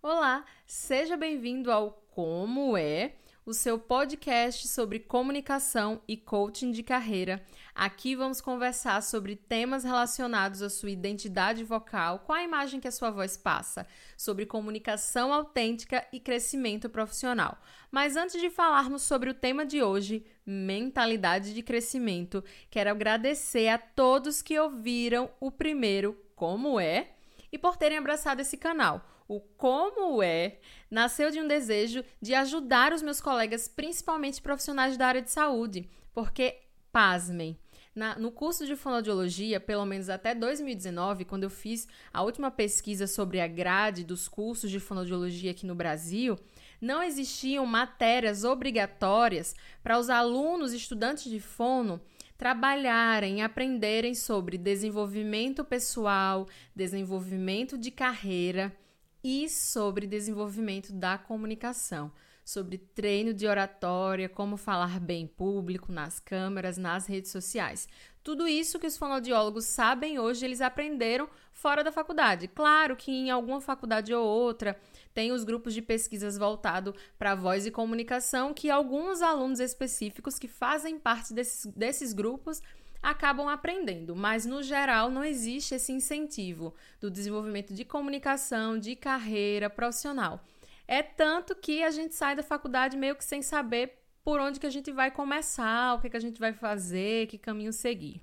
Olá, 0.00 0.44
seja 0.64 1.16
bem-vindo 1.16 1.72
ao 1.72 1.90
Como 2.12 2.76
é, 2.76 3.16
o 3.44 3.52
seu 3.52 3.76
podcast 3.76 4.68
sobre 4.68 5.00
comunicação 5.00 6.00
e 6.06 6.16
coaching 6.16 6.70
de 6.70 6.84
carreira. 6.84 7.44
Aqui 7.74 8.14
vamos 8.14 8.40
conversar 8.40 9.02
sobre 9.02 9.34
temas 9.34 9.82
relacionados 9.82 10.62
à 10.62 10.70
sua 10.70 10.92
identidade 10.92 11.64
vocal, 11.64 12.20
qual 12.20 12.38
a 12.38 12.44
imagem 12.44 12.78
que 12.78 12.86
a 12.86 12.92
sua 12.92 13.10
voz 13.10 13.36
passa, 13.36 13.88
sobre 14.16 14.46
comunicação 14.46 15.34
autêntica 15.34 16.06
e 16.12 16.20
crescimento 16.20 16.88
profissional. 16.88 17.58
Mas 17.90 18.14
antes 18.14 18.40
de 18.40 18.50
falarmos 18.50 19.02
sobre 19.02 19.30
o 19.30 19.34
tema 19.34 19.66
de 19.66 19.82
hoje, 19.82 20.24
mentalidade 20.46 21.52
de 21.52 21.60
crescimento, 21.60 22.44
quero 22.70 22.90
agradecer 22.90 23.66
a 23.66 23.78
todos 23.78 24.42
que 24.42 24.56
ouviram 24.60 25.28
o 25.40 25.50
primeiro 25.50 26.16
Como 26.36 26.78
é 26.78 27.14
e 27.50 27.58
por 27.58 27.76
terem 27.76 27.98
abraçado 27.98 28.40
esse 28.40 28.56
canal. 28.56 29.17
O 29.28 29.40
Como 29.40 30.22
é 30.22 30.58
nasceu 30.90 31.30
de 31.30 31.38
um 31.38 31.46
desejo 31.46 32.02
de 32.18 32.34
ajudar 32.34 32.94
os 32.94 33.02
meus 33.02 33.20
colegas, 33.20 33.68
principalmente 33.68 34.40
profissionais 34.40 34.96
da 34.96 35.06
área 35.06 35.20
de 35.20 35.30
saúde, 35.30 35.86
porque, 36.14 36.62
pasmem, 36.90 37.58
na, 37.94 38.18
no 38.18 38.32
curso 38.32 38.64
de 38.64 38.74
fonoaudiologia, 38.74 39.60
pelo 39.60 39.84
menos 39.84 40.08
até 40.08 40.34
2019, 40.34 41.26
quando 41.26 41.42
eu 41.42 41.50
fiz 41.50 41.86
a 42.10 42.22
última 42.22 42.50
pesquisa 42.50 43.06
sobre 43.06 43.38
a 43.38 43.46
grade 43.46 44.02
dos 44.02 44.28
cursos 44.28 44.70
de 44.70 44.80
fonoaudiologia 44.80 45.50
aqui 45.50 45.66
no 45.66 45.74
Brasil, 45.74 46.38
não 46.80 47.02
existiam 47.02 47.66
matérias 47.66 48.44
obrigatórias 48.44 49.54
para 49.82 49.98
os 49.98 50.08
alunos 50.08 50.72
estudantes 50.72 51.30
de 51.30 51.38
fono 51.38 52.00
trabalharem, 52.38 53.42
aprenderem 53.42 54.14
sobre 54.14 54.56
desenvolvimento 54.56 55.64
pessoal, 55.64 56.46
desenvolvimento 56.74 57.76
de 57.76 57.90
carreira 57.90 58.74
e 59.22 59.48
sobre 59.48 60.06
desenvolvimento 60.06 60.92
da 60.92 61.18
comunicação, 61.18 62.12
sobre 62.44 62.78
treino 62.78 63.34
de 63.34 63.46
oratória, 63.46 64.28
como 64.28 64.56
falar 64.56 64.98
bem 65.00 65.26
público, 65.26 65.92
nas 65.92 66.18
câmeras, 66.18 66.78
nas 66.78 67.06
redes 67.06 67.30
sociais. 67.30 67.88
Tudo 68.22 68.46
isso 68.46 68.78
que 68.78 68.86
os 68.86 68.96
fonoaudiólogos 68.96 69.64
sabem 69.64 70.18
hoje, 70.18 70.44
eles 70.44 70.60
aprenderam 70.60 71.28
fora 71.52 71.82
da 71.82 71.90
faculdade. 71.90 72.46
Claro 72.48 72.94
que 72.94 73.10
em 73.10 73.30
alguma 73.30 73.60
faculdade 73.60 74.12
ou 74.14 74.24
outra 74.24 74.78
tem 75.14 75.32
os 75.32 75.44
grupos 75.44 75.74
de 75.74 75.82
pesquisas 75.82 76.36
voltado 76.38 76.94
para 77.18 77.34
voz 77.34 77.66
e 77.66 77.70
comunicação, 77.70 78.52
que 78.54 78.70
alguns 78.70 79.22
alunos 79.22 79.60
específicos 79.60 80.38
que 80.38 80.46
fazem 80.46 80.98
parte 80.98 81.32
desses, 81.32 81.66
desses 81.74 82.12
grupos 82.12 82.62
acabam 83.02 83.48
aprendendo, 83.48 84.14
mas 84.14 84.44
no 84.44 84.62
geral 84.62 85.10
não 85.10 85.24
existe 85.24 85.74
esse 85.74 85.92
incentivo 85.92 86.74
do 87.00 87.10
desenvolvimento 87.10 87.72
de 87.72 87.84
comunicação, 87.84 88.78
de 88.78 88.96
carreira 88.96 89.70
profissional. 89.70 90.44
É 90.86 91.02
tanto 91.02 91.54
que 91.54 91.82
a 91.82 91.90
gente 91.90 92.14
sai 92.14 92.34
da 92.34 92.42
faculdade 92.42 92.96
meio 92.96 93.14
que 93.14 93.24
sem 93.24 93.42
saber 93.42 93.98
por 94.24 94.40
onde 94.40 94.60
que 94.60 94.66
a 94.66 94.70
gente 94.70 94.90
vai 94.90 95.10
começar, 95.10 95.94
o 95.94 96.00
que, 96.00 96.10
que 96.10 96.16
a 96.16 96.20
gente 96.20 96.40
vai 96.40 96.52
fazer, 96.52 97.26
que 97.28 97.38
caminho 97.38 97.72
seguir. 97.72 98.20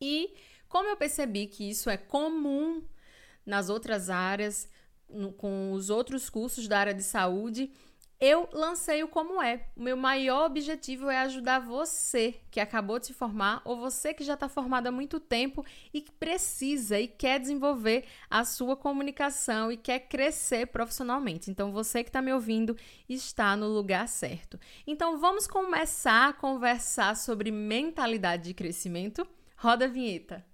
E 0.00 0.34
como 0.68 0.88
eu 0.88 0.96
percebi 0.96 1.46
que 1.46 1.68
isso 1.68 1.90
é 1.90 1.96
comum 1.96 2.82
nas 3.44 3.68
outras 3.68 4.08
áreas, 4.08 4.68
no, 5.08 5.32
com 5.32 5.72
os 5.72 5.90
outros 5.90 6.30
cursos 6.30 6.68
da 6.68 6.78
área 6.78 6.94
de 6.94 7.02
saúde, 7.02 7.72
eu 8.20 8.48
lancei 8.52 9.02
o 9.02 9.08
Como 9.08 9.42
É. 9.42 9.66
O 9.74 9.82
meu 9.82 9.96
maior 9.96 10.44
objetivo 10.46 11.08
é 11.08 11.18
ajudar 11.20 11.60
você 11.60 12.34
que 12.50 12.60
acabou 12.60 12.98
de 12.98 13.06
se 13.06 13.14
formar 13.14 13.62
ou 13.64 13.78
você 13.78 14.12
que 14.12 14.22
já 14.22 14.34
está 14.34 14.48
formado 14.48 14.88
há 14.88 14.92
muito 14.92 15.18
tempo 15.18 15.64
e 15.92 16.02
que 16.02 16.12
precisa 16.12 17.00
e 17.00 17.08
quer 17.08 17.40
desenvolver 17.40 18.04
a 18.28 18.44
sua 18.44 18.76
comunicação 18.76 19.72
e 19.72 19.76
quer 19.76 20.00
crescer 20.00 20.66
profissionalmente. 20.66 21.50
Então, 21.50 21.72
você 21.72 22.02
que 22.02 22.10
está 22.10 22.20
me 22.20 22.32
ouvindo 22.32 22.76
está 23.08 23.56
no 23.56 23.68
lugar 23.68 24.06
certo. 24.06 24.60
Então, 24.86 25.18
vamos 25.18 25.46
começar 25.46 26.28
a 26.28 26.32
conversar 26.34 27.16
sobre 27.16 27.50
mentalidade 27.50 28.44
de 28.44 28.54
crescimento? 28.54 29.26
Roda 29.56 29.86
a 29.86 29.88
vinheta. 29.88 30.44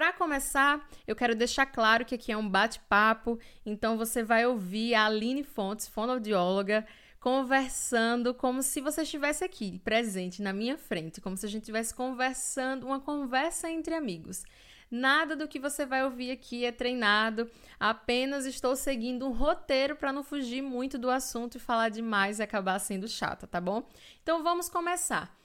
Para 0.00 0.14
começar, 0.14 0.88
eu 1.06 1.14
quero 1.14 1.34
deixar 1.34 1.66
claro 1.66 2.06
que 2.06 2.14
aqui 2.14 2.32
é 2.32 2.36
um 2.36 2.48
bate-papo, 2.48 3.38
então 3.66 3.98
você 3.98 4.22
vai 4.22 4.46
ouvir 4.46 4.94
a 4.94 5.04
Aline 5.04 5.44
Fontes, 5.44 5.86
fonoaudióloga, 5.88 6.86
conversando 7.20 8.32
como 8.32 8.62
se 8.62 8.80
você 8.80 9.02
estivesse 9.02 9.44
aqui, 9.44 9.78
presente 9.80 10.40
na 10.40 10.54
minha 10.54 10.78
frente, 10.78 11.20
como 11.20 11.36
se 11.36 11.44
a 11.44 11.50
gente 11.50 11.64
estivesse 11.64 11.94
conversando, 11.94 12.86
uma 12.86 12.98
conversa 12.98 13.70
entre 13.70 13.94
amigos. 13.94 14.42
Nada 14.90 15.36
do 15.36 15.46
que 15.46 15.60
você 15.60 15.84
vai 15.84 16.02
ouvir 16.02 16.30
aqui 16.30 16.64
é 16.64 16.72
treinado, 16.72 17.50
apenas 17.78 18.46
estou 18.46 18.74
seguindo 18.76 19.28
um 19.28 19.32
roteiro 19.32 19.96
para 19.96 20.14
não 20.14 20.24
fugir 20.24 20.62
muito 20.62 20.96
do 20.96 21.10
assunto 21.10 21.56
e 21.56 21.60
falar 21.60 21.90
demais 21.90 22.38
e 22.38 22.42
acabar 22.42 22.78
sendo 22.78 23.06
chata, 23.06 23.46
tá 23.46 23.60
bom? 23.60 23.86
Então 24.22 24.42
vamos 24.42 24.66
começar. 24.70 25.39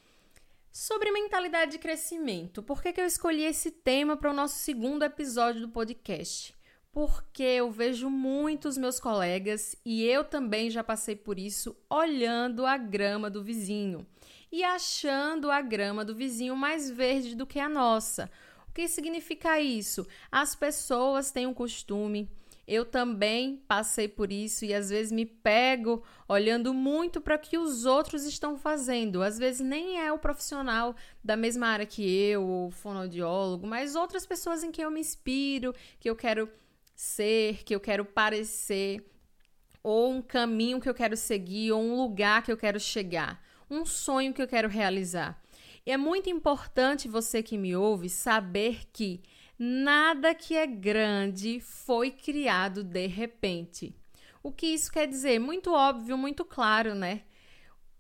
Sobre 0.77 1.09
mentalidade 1.09 1.71
de 1.71 1.79
crescimento, 1.79 2.61
por 2.61 2.83
que, 2.83 2.91
que 2.91 2.99
eu 2.99 3.05
escolhi 3.05 3.45
esse 3.45 3.71
tema 3.71 4.17
para 4.17 4.31
o 4.31 4.33
nosso 4.33 4.57
segundo 4.57 5.03
episódio 5.03 5.61
do 5.61 5.69
podcast? 5.69 6.53
Porque 6.91 7.43
eu 7.43 7.71
vejo 7.71 8.09
muitos 8.09 8.77
meus 8.77 8.99
colegas, 8.99 9.77
e 9.85 10.03
eu 10.03 10.25
também 10.25 10.69
já 10.69 10.83
passei 10.83 11.15
por 11.15 11.39
isso, 11.39 11.77
olhando 11.89 12.65
a 12.65 12.75
grama 12.75 13.29
do 13.29 13.41
vizinho 13.41 14.05
e 14.51 14.65
achando 14.65 15.49
a 15.49 15.61
grama 15.61 16.03
do 16.03 16.13
vizinho 16.13 16.57
mais 16.57 16.89
verde 16.89 17.37
do 17.37 17.47
que 17.47 17.57
a 17.57 17.69
nossa. 17.69 18.29
O 18.67 18.73
que 18.73 18.85
significa 18.89 19.61
isso? 19.61 20.05
As 20.29 20.55
pessoas 20.57 21.31
têm 21.31 21.47
um 21.47 21.53
costume 21.53 22.29
eu 22.67 22.83
também 22.83 23.57
passei 23.67 24.07
por 24.07 24.31
isso 24.31 24.65
e 24.65 24.73
às 24.73 24.89
vezes 24.89 25.11
me 25.11 25.25
pego 25.25 26.03
olhando 26.27 26.73
muito 26.73 27.21
para 27.21 27.35
o 27.35 27.39
que 27.39 27.57
os 27.57 27.85
outros 27.85 28.25
estão 28.25 28.57
fazendo. 28.57 29.21
Às 29.21 29.37
vezes 29.37 29.61
nem 29.61 29.99
é 29.99 30.11
o 30.11 30.17
profissional 30.17 30.95
da 31.23 31.35
mesma 31.35 31.67
área 31.67 31.85
que 31.85 32.03
eu, 32.03 32.43
o 32.43 32.71
fonoaudiólogo, 32.71 33.67
mas 33.67 33.95
outras 33.95 34.25
pessoas 34.25 34.63
em 34.63 34.71
quem 34.71 34.83
eu 34.83 34.91
me 34.91 34.99
inspiro, 34.99 35.75
que 35.99 36.09
eu 36.09 36.15
quero 36.15 36.49
ser, 36.95 37.63
que 37.63 37.75
eu 37.75 37.79
quero 37.79 38.03
parecer, 38.03 39.05
ou 39.83 40.11
um 40.11 40.21
caminho 40.21 40.81
que 40.81 40.89
eu 40.89 40.95
quero 40.95 41.15
seguir, 41.15 41.71
ou 41.71 41.81
um 41.81 41.95
lugar 41.95 42.41
que 42.41 42.51
eu 42.51 42.57
quero 42.57 42.79
chegar, 42.79 43.43
um 43.69 43.85
sonho 43.85 44.33
que 44.33 44.41
eu 44.41 44.47
quero 44.47 44.67
realizar. 44.67 45.39
E 45.85 45.91
é 45.91 45.97
muito 45.97 46.31
importante 46.31 47.07
você 47.07 47.43
que 47.43 47.59
me 47.59 47.75
ouve 47.75 48.09
saber 48.09 48.85
que 48.91 49.21
Nada 49.57 50.35
que 50.35 50.55
é 50.55 50.67
grande 50.67 51.59
foi 51.59 52.11
criado 52.11 52.83
de 52.83 53.07
repente. 53.07 53.95
O 54.43 54.51
que 54.51 54.67
isso 54.67 54.91
quer 54.91 55.07
dizer? 55.07 55.39
Muito 55.39 55.73
óbvio, 55.73 56.17
muito 56.17 56.43
claro, 56.43 56.93
né? 56.93 57.21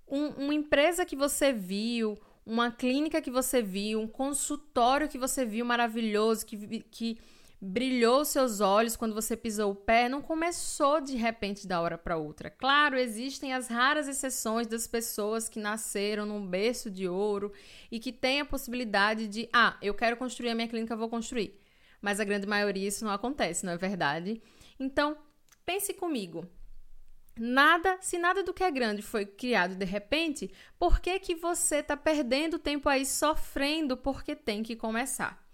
Um, 0.07 0.27
uma 0.45 0.53
empresa 0.53 1.05
que 1.05 1.15
você 1.15 1.51
viu, 1.51 2.19
uma 2.45 2.71
clínica 2.71 3.21
que 3.21 3.31
você 3.31 3.61
viu, 3.61 3.99
um 3.99 4.07
consultório 4.07 5.09
que 5.09 5.17
você 5.17 5.45
viu 5.45 5.65
maravilhoso, 5.65 6.45
que, 6.45 6.81
que 6.91 7.17
brilhou 7.61 8.25
seus 8.25 8.59
olhos 8.59 8.95
quando 8.95 9.15
você 9.15 9.35
pisou 9.35 9.71
o 9.71 9.75
pé, 9.75 10.09
não 10.09 10.21
começou 10.21 11.01
de 11.01 11.15
repente 11.15 11.67
da 11.67 11.81
hora 11.81 11.97
para 11.97 12.17
outra. 12.17 12.49
Claro, 12.49 12.97
existem 12.97 13.53
as 13.53 13.67
raras 13.67 14.07
exceções 14.07 14.67
das 14.67 14.87
pessoas 14.87 15.49
que 15.49 15.59
nasceram 15.59 16.25
num 16.25 16.45
berço 16.45 16.91
de 16.91 17.07
ouro 17.07 17.51
e 17.91 17.99
que 17.99 18.11
têm 18.11 18.41
a 18.41 18.45
possibilidade 18.45 19.27
de, 19.27 19.49
ah, 19.53 19.77
eu 19.81 19.93
quero 19.93 20.17
construir 20.17 20.49
a 20.49 20.55
minha 20.55 20.67
clínica, 20.67 20.95
vou 20.95 21.09
construir. 21.09 21.59
Mas 22.01 22.19
a 22.19 22.25
grande 22.25 22.45
maioria 22.45 22.87
isso 22.87 23.05
não 23.05 23.11
acontece, 23.11 23.65
não 23.65 23.73
é 23.73 23.77
verdade? 23.77 24.41
Então, 24.79 25.17
pense 25.65 25.93
comigo. 25.93 26.45
Nada, 27.37 27.97
se 27.99 28.17
nada 28.17 28.43
do 28.43 28.53
que 28.53 28.63
é 28.63 28.71
grande 28.71 29.01
foi 29.01 29.25
criado 29.25 29.75
de 29.75 29.83
repente, 29.83 30.49
por 30.79 31.01
que 31.01 31.19
que 31.19 31.35
você 31.35 31.77
está 31.77 31.97
perdendo 31.97 32.57
tempo 32.57 32.87
aí 32.87 33.05
sofrendo 33.05 33.97
porque 33.97 34.35
tem 34.35 34.63
que 34.63 34.75
começar? 34.75 35.44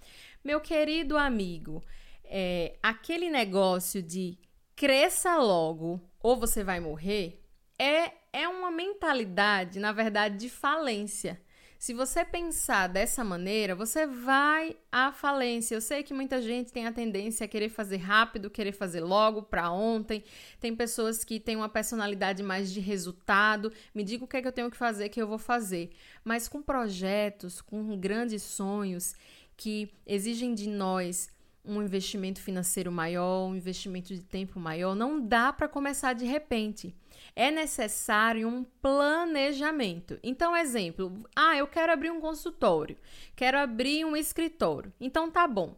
Meu 0.43 0.59
querido 0.59 1.17
amigo, 1.17 1.83
é, 2.23 2.77
aquele 2.81 3.29
negócio 3.29 4.01
de 4.01 4.39
cresça 4.75 5.35
logo 5.37 6.01
ou 6.19 6.35
você 6.35 6.63
vai 6.63 6.79
morrer 6.79 7.41
é, 7.77 8.11
é 8.33 8.47
uma 8.47 8.71
mentalidade, 8.71 9.79
na 9.79 9.91
verdade, 9.91 10.37
de 10.37 10.49
falência. 10.49 11.39
Se 11.81 11.95
você 11.95 12.23
pensar 12.23 12.85
dessa 12.85 13.23
maneira, 13.23 13.73
você 13.73 14.05
vai 14.05 14.77
à 14.91 15.11
falência. 15.11 15.73
Eu 15.73 15.81
sei 15.81 16.03
que 16.03 16.13
muita 16.13 16.39
gente 16.39 16.71
tem 16.71 16.85
a 16.85 16.93
tendência 16.93 17.43
a 17.43 17.47
querer 17.47 17.69
fazer 17.69 17.97
rápido, 17.97 18.51
querer 18.51 18.71
fazer 18.71 19.01
logo, 19.01 19.41
para 19.41 19.71
ontem. 19.71 20.23
Tem 20.59 20.75
pessoas 20.75 21.23
que 21.23 21.39
têm 21.39 21.55
uma 21.55 21.67
personalidade 21.67 22.43
mais 22.43 22.71
de 22.71 22.79
resultado. 22.79 23.73
Me 23.95 24.03
diga 24.03 24.23
o 24.23 24.27
que 24.27 24.37
é 24.37 24.43
que 24.43 24.47
eu 24.47 24.51
tenho 24.51 24.69
que 24.69 24.77
fazer, 24.77 25.09
que 25.09 25.19
eu 25.19 25.25
vou 25.25 25.39
fazer. 25.39 25.89
Mas 26.23 26.47
com 26.47 26.61
projetos, 26.61 27.61
com 27.61 27.97
grandes 27.97 28.43
sonhos, 28.43 29.15
que 29.61 29.93
exigem 30.07 30.55
de 30.55 30.67
nós 30.67 31.29
um 31.63 31.83
investimento 31.83 32.41
financeiro 32.41 32.91
maior, 32.91 33.45
um 33.45 33.55
investimento 33.55 34.11
de 34.11 34.23
tempo 34.23 34.59
maior. 34.59 34.95
Não 34.95 35.21
dá 35.21 35.53
para 35.53 35.67
começar 35.67 36.13
de 36.13 36.25
repente. 36.25 36.95
É 37.35 37.51
necessário 37.51 38.47
um 38.47 38.63
planejamento. 38.63 40.19
Então, 40.23 40.57
exemplo, 40.57 41.13
ah, 41.35 41.55
eu 41.55 41.67
quero 41.67 41.93
abrir 41.93 42.09
um 42.09 42.19
consultório, 42.19 42.97
quero 43.35 43.59
abrir 43.59 44.03
um 44.03 44.17
escritório. 44.17 44.91
Então, 44.99 45.29
tá 45.29 45.47
bom. 45.47 45.77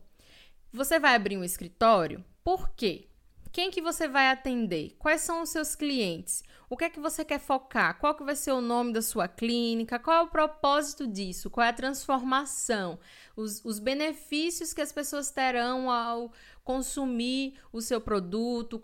Você 0.72 0.98
vai 0.98 1.16
abrir 1.16 1.36
um 1.36 1.44
escritório? 1.44 2.24
Por 2.42 2.70
quê? 2.70 3.10
Quem 3.54 3.70
que 3.70 3.84
você 3.84 4.08
vai 4.08 4.30
atender? 4.30 4.96
Quais 4.98 5.22
são 5.22 5.44
os 5.44 5.50
seus 5.50 5.76
clientes? 5.76 6.44
O 6.68 6.76
que 6.76 6.86
é 6.86 6.90
que 6.90 7.00
você 7.00 7.24
quer 7.24 7.40
focar? 7.40 8.00
Qual 8.00 8.16
que 8.16 8.24
vai 8.24 8.36
ser 8.36 8.52
o 8.52 8.60
nome 8.60 8.92
da 8.92 9.02
sua 9.02 9.28
clínica? 9.28 10.00
Qual 10.00 10.18
é 10.18 10.22
o 10.24 10.28
propósito 10.28 11.06
disso? 11.06 11.52
Qual 11.52 11.64
é 11.64 11.70
a 11.70 11.74
transformação? 11.74 12.98
Os, 13.36 13.64
os 13.64 13.78
benefícios 13.78 14.74
que 14.74 14.82
as 14.82 14.92
pessoas 14.92 15.30
terão 15.30 15.92
ao 15.92 16.32
consumir 16.64 17.54
o 17.72 17.80
seu 17.80 18.02
produto, 18.02 18.82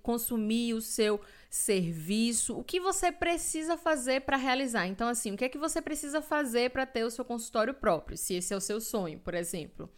consumir 0.00 0.74
o 0.74 0.80
seu 0.80 1.20
serviço, 1.50 2.56
o 2.56 2.62
que 2.62 2.78
você 2.78 3.10
precisa 3.10 3.76
fazer 3.76 4.20
para 4.20 4.36
realizar. 4.36 4.86
Então, 4.86 5.08
assim, 5.08 5.32
o 5.32 5.36
que 5.36 5.46
é 5.46 5.48
que 5.48 5.58
você 5.58 5.82
precisa 5.82 6.22
fazer 6.22 6.70
para 6.70 6.86
ter 6.86 7.02
o 7.02 7.10
seu 7.10 7.24
consultório 7.24 7.74
próprio, 7.74 8.16
se 8.16 8.34
esse 8.34 8.54
é 8.54 8.56
o 8.56 8.60
seu 8.60 8.80
sonho, 8.80 9.18
por 9.18 9.34
exemplo. 9.34 9.90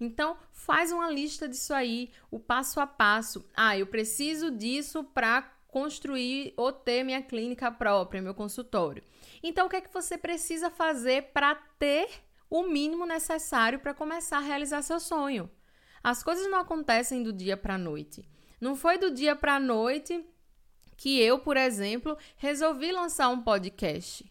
Então, 0.00 0.36
faz 0.52 0.92
uma 0.92 1.10
lista 1.10 1.48
disso 1.48 1.72
aí, 1.72 2.10
o 2.30 2.38
passo 2.38 2.80
a 2.80 2.86
passo. 2.86 3.44
Ah, 3.56 3.76
eu 3.78 3.86
preciso 3.86 4.50
disso 4.50 5.04
para 5.04 5.42
construir 5.68 6.54
ou 6.56 6.72
ter 6.72 7.02
minha 7.02 7.22
clínica 7.22 7.70
própria, 7.70 8.22
meu 8.22 8.34
consultório. 8.34 9.02
Então, 9.42 9.66
o 9.66 9.70
que 9.70 9.76
é 9.76 9.80
que 9.80 9.92
você 9.92 10.16
precisa 10.16 10.70
fazer 10.70 11.32
para 11.32 11.54
ter 11.78 12.08
o 12.48 12.62
mínimo 12.62 13.04
necessário 13.04 13.80
para 13.80 13.92
começar 13.92 14.38
a 14.38 14.40
realizar 14.40 14.82
seu 14.82 15.00
sonho? 15.00 15.50
As 16.02 16.22
coisas 16.22 16.48
não 16.50 16.58
acontecem 16.58 17.22
do 17.22 17.32
dia 17.32 17.56
para 17.56 17.74
a 17.74 17.78
noite. 17.78 18.24
Não 18.60 18.76
foi 18.76 18.98
do 18.98 19.10
dia 19.10 19.34
para 19.34 19.56
a 19.56 19.60
noite 19.60 20.24
que 20.96 21.20
eu, 21.20 21.38
por 21.38 21.56
exemplo, 21.56 22.16
resolvi 22.36 22.92
lançar 22.92 23.28
um 23.28 23.42
podcast. 23.42 24.24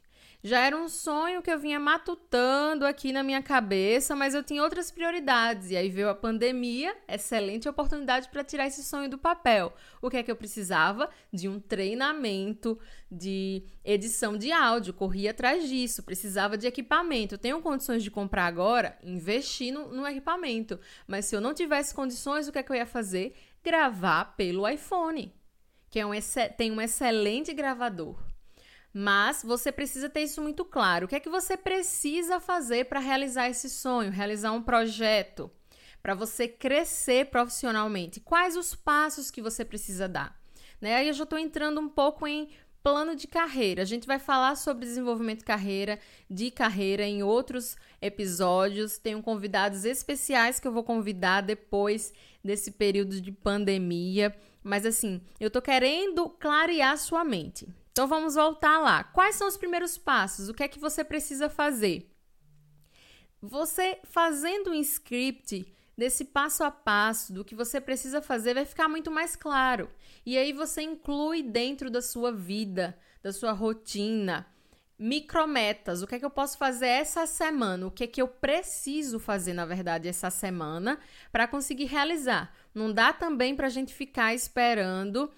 Já 0.45 0.59
era 0.59 0.75
um 0.75 0.89
sonho 0.89 1.41
que 1.41 1.49
eu 1.49 1.57
vinha 1.57 1.79
matutando 1.79 2.85
aqui 2.85 3.13
na 3.13 3.23
minha 3.23 3.41
cabeça, 3.41 4.13
mas 4.13 4.35
eu 4.35 4.43
tinha 4.43 4.61
outras 4.61 4.91
prioridades. 4.91 5.71
E 5.71 5.77
aí 5.77 5.87
veio 5.87 6.09
a 6.09 6.15
pandemia, 6.15 6.93
excelente 7.07 7.69
oportunidade 7.69 8.27
para 8.27 8.43
tirar 8.43 8.67
esse 8.67 8.83
sonho 8.83 9.09
do 9.09 9.17
papel. 9.17 9.73
O 10.01 10.09
que 10.09 10.17
é 10.17 10.23
que 10.23 10.29
eu 10.29 10.35
precisava? 10.35 11.09
De 11.31 11.47
um 11.47 11.61
treinamento 11.61 12.77
de 13.09 13.63
edição 13.85 14.37
de 14.37 14.51
áudio, 14.51 14.93
corria 14.93 15.31
atrás 15.31 15.69
disso, 15.69 16.03
precisava 16.03 16.57
de 16.57 16.67
equipamento. 16.67 17.37
Tenho 17.37 17.61
condições 17.61 18.03
de 18.03 18.11
comprar 18.11 18.45
agora, 18.45 18.97
investir 19.01 19.73
no, 19.73 19.95
no 19.95 20.05
equipamento. 20.05 20.77
Mas 21.07 21.23
se 21.23 21.37
eu 21.37 21.39
não 21.39 21.53
tivesse 21.53 21.95
condições, 21.95 22.49
o 22.49 22.51
que 22.51 22.59
é 22.59 22.63
que 22.63 22.71
eu 22.71 22.75
ia 22.75 22.85
fazer? 22.85 23.33
Gravar 23.63 24.35
pelo 24.35 24.67
iPhone, 24.67 25.33
que 25.89 26.01
é 26.01 26.05
um, 26.05 26.11
tem 26.57 26.69
um 26.69 26.81
excelente 26.81 27.53
gravador. 27.53 28.32
Mas 28.93 29.41
você 29.43 29.71
precisa 29.71 30.07
ter 30.07 30.21
isso 30.21 30.39
muito 30.39 30.63
claro. 30.63 31.05
O 31.05 31.09
que 31.09 31.15
é 31.15 31.19
que 31.19 31.29
você 31.29 31.57
precisa 31.57 32.39
fazer 32.39 32.85
para 32.85 32.99
realizar 32.99 33.49
esse 33.49 33.67
sonho, 33.67 34.11
realizar 34.11 34.51
um 34.51 34.61
projeto, 34.61 35.49
para 36.01 36.13
você 36.13 36.47
crescer 36.47 37.31
profissionalmente? 37.31 38.19
Quais 38.19 38.55
os 38.55 38.75
passos 38.75 39.31
que 39.31 39.41
você 39.41 39.65
precisa 39.65 40.07
dar? 40.07 40.39
Né? 40.79 40.95
Aí 40.95 41.07
eu 41.07 41.13
já 41.13 41.23
estou 41.23 41.39
entrando 41.39 41.81
um 41.81 41.89
pouco 41.89 42.27
em 42.27 42.49
plano 42.83 43.15
de 43.15 43.25
carreira. 43.27 43.81
A 43.81 43.85
gente 43.85 44.05
vai 44.05 44.19
falar 44.19 44.55
sobre 44.55 44.85
desenvolvimento 44.85 45.39
de 45.39 45.45
carreira, 45.45 45.97
de 46.29 46.51
carreira 46.51 47.03
em 47.03 47.23
outros 47.23 47.75
episódios. 47.99 48.97
Tenho 48.97 49.23
convidados 49.23 49.85
especiais 49.85 50.59
que 50.59 50.67
eu 50.67 50.71
vou 50.73 50.83
convidar 50.83 51.41
depois 51.41 52.13
desse 52.43 52.71
período 52.71 53.19
de 53.19 53.31
pandemia. 53.31 54.35
Mas 54.61 54.85
assim, 54.85 55.21
eu 55.39 55.49
tô 55.49 55.61
querendo 55.61 56.29
clarear 56.29 56.97
sua 56.97 57.23
mente. 57.23 57.67
Então 57.93 58.07
vamos 58.07 58.33
voltar 58.33 58.79
lá. 58.79 59.03
Quais 59.03 59.35
são 59.35 59.47
os 59.47 59.55
primeiros 59.55 59.99
passos? 59.99 60.49
O 60.49 60.53
que 60.53 60.63
é 60.63 60.67
que 60.67 60.79
você 60.79 61.03
precisa 61.03 61.47
fazer? 61.47 62.11
Você 63.39 63.99
fazendo 64.03 64.71
um 64.71 64.73
script 64.73 65.71
desse 65.95 66.25
passo 66.25 66.63
a 66.63 66.71
passo 66.71 67.31
do 67.31 67.45
que 67.45 67.53
você 67.53 67.79
precisa 67.79 68.19
fazer 68.19 68.55
vai 68.55 68.65
ficar 68.65 68.89
muito 68.89 69.11
mais 69.11 69.35
claro. 69.35 69.91
E 70.25 70.35
aí 70.35 70.51
você 70.51 70.81
inclui 70.81 71.43
dentro 71.43 71.91
da 71.91 72.01
sua 72.01 72.31
vida, 72.31 72.97
da 73.21 73.31
sua 73.31 73.51
rotina, 73.51 74.47
micrometas. 74.97 76.01
O 76.01 76.07
que 76.07 76.15
é 76.15 76.19
que 76.19 76.25
eu 76.25 76.31
posso 76.31 76.57
fazer 76.57 76.87
essa 76.87 77.27
semana? 77.27 77.85
O 77.85 77.91
que 77.91 78.05
é 78.05 78.07
que 78.07 78.21
eu 78.23 78.27
preciso 78.27 79.19
fazer, 79.19 79.53
na 79.53 79.67
verdade, 79.67 80.07
essa 80.07 80.31
semana 80.31 80.99
para 81.31 81.47
conseguir 81.47 81.85
realizar? 81.85 82.51
Não 82.73 82.91
dá 82.91 83.13
também 83.13 83.55
para 83.55 83.67
a 83.67 83.69
gente 83.69 83.93
ficar 83.93 84.33
esperando 84.33 85.31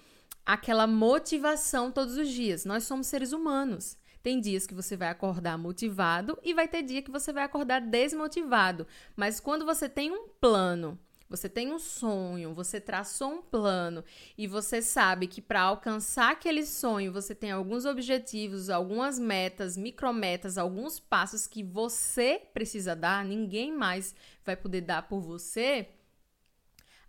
aquela 0.46 0.86
motivação 0.86 1.90
todos 1.90 2.16
os 2.16 2.28
dias. 2.28 2.64
Nós 2.64 2.84
somos 2.84 3.08
seres 3.08 3.32
humanos. 3.32 3.98
Tem 4.22 4.40
dias 4.40 4.66
que 4.66 4.74
você 4.74 4.96
vai 4.96 5.08
acordar 5.08 5.58
motivado 5.58 6.38
e 6.42 6.54
vai 6.54 6.66
ter 6.66 6.82
dia 6.82 7.02
que 7.02 7.10
você 7.10 7.32
vai 7.32 7.44
acordar 7.44 7.80
desmotivado. 7.80 8.86
Mas 9.14 9.40
quando 9.40 9.64
você 9.64 9.88
tem 9.88 10.10
um 10.10 10.28
plano, 10.40 10.98
você 11.28 11.48
tem 11.48 11.72
um 11.72 11.78
sonho, 11.78 12.54
você 12.54 12.80
traçou 12.80 13.32
um 13.32 13.42
plano 13.42 14.04
e 14.38 14.46
você 14.46 14.80
sabe 14.80 15.26
que 15.26 15.42
para 15.42 15.62
alcançar 15.62 16.32
aquele 16.32 16.64
sonho 16.64 17.12
você 17.12 17.34
tem 17.34 17.50
alguns 17.50 17.84
objetivos, 17.84 18.70
algumas 18.70 19.18
metas, 19.18 19.76
micrometas, 19.76 20.56
alguns 20.56 21.00
passos 21.00 21.46
que 21.46 21.64
você 21.64 22.40
precisa 22.54 22.94
dar, 22.94 23.24
ninguém 23.24 23.72
mais 23.72 24.14
vai 24.44 24.56
poder 24.56 24.82
dar 24.82 25.02
por 25.02 25.20
você. 25.20 25.88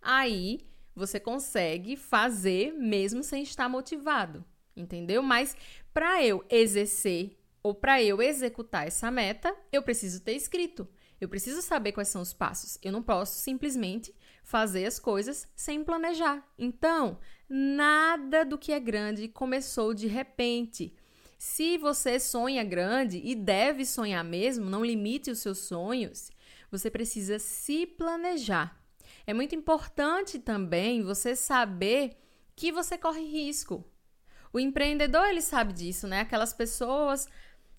Aí 0.02 0.60
você 0.98 1.18
consegue 1.18 1.96
fazer 1.96 2.72
mesmo 2.72 3.22
sem 3.22 3.42
estar 3.42 3.68
motivado, 3.68 4.44
entendeu? 4.76 5.22
Mas 5.22 5.56
para 5.94 6.22
eu 6.24 6.44
exercer 6.50 7.38
ou 7.62 7.74
para 7.74 8.02
eu 8.02 8.20
executar 8.20 8.86
essa 8.86 9.10
meta, 9.10 9.54
eu 9.72 9.82
preciso 9.82 10.20
ter 10.20 10.32
escrito. 10.32 10.88
Eu 11.20 11.28
preciso 11.28 11.60
saber 11.62 11.92
quais 11.92 12.08
são 12.08 12.22
os 12.22 12.32
passos. 12.32 12.78
Eu 12.82 12.92
não 12.92 13.02
posso 13.02 13.40
simplesmente 13.40 14.14
fazer 14.44 14.86
as 14.86 14.98
coisas 14.98 15.48
sem 15.56 15.82
planejar. 15.82 16.46
Então, 16.56 17.18
nada 17.48 18.44
do 18.44 18.56
que 18.56 18.72
é 18.72 18.78
grande 18.78 19.28
começou 19.28 19.92
de 19.92 20.06
repente. 20.06 20.94
Se 21.36 21.76
você 21.78 22.18
sonha 22.20 22.64
grande 22.64 23.20
e 23.24 23.34
deve 23.34 23.84
sonhar 23.84 24.24
mesmo, 24.24 24.70
não 24.70 24.84
limite 24.84 25.30
os 25.30 25.40
seus 25.40 25.58
sonhos, 25.58 26.30
você 26.70 26.90
precisa 26.90 27.38
se 27.38 27.86
planejar. 27.86 28.77
É 29.28 29.34
muito 29.34 29.54
importante 29.54 30.38
também 30.38 31.02
você 31.02 31.36
saber 31.36 32.16
que 32.56 32.72
você 32.72 32.96
corre 32.96 33.20
risco. 33.20 33.84
O 34.50 34.58
empreendedor, 34.58 35.26
ele 35.26 35.42
sabe 35.42 35.74
disso, 35.74 36.06
né? 36.08 36.20
Aquelas 36.20 36.54
pessoas 36.54 37.28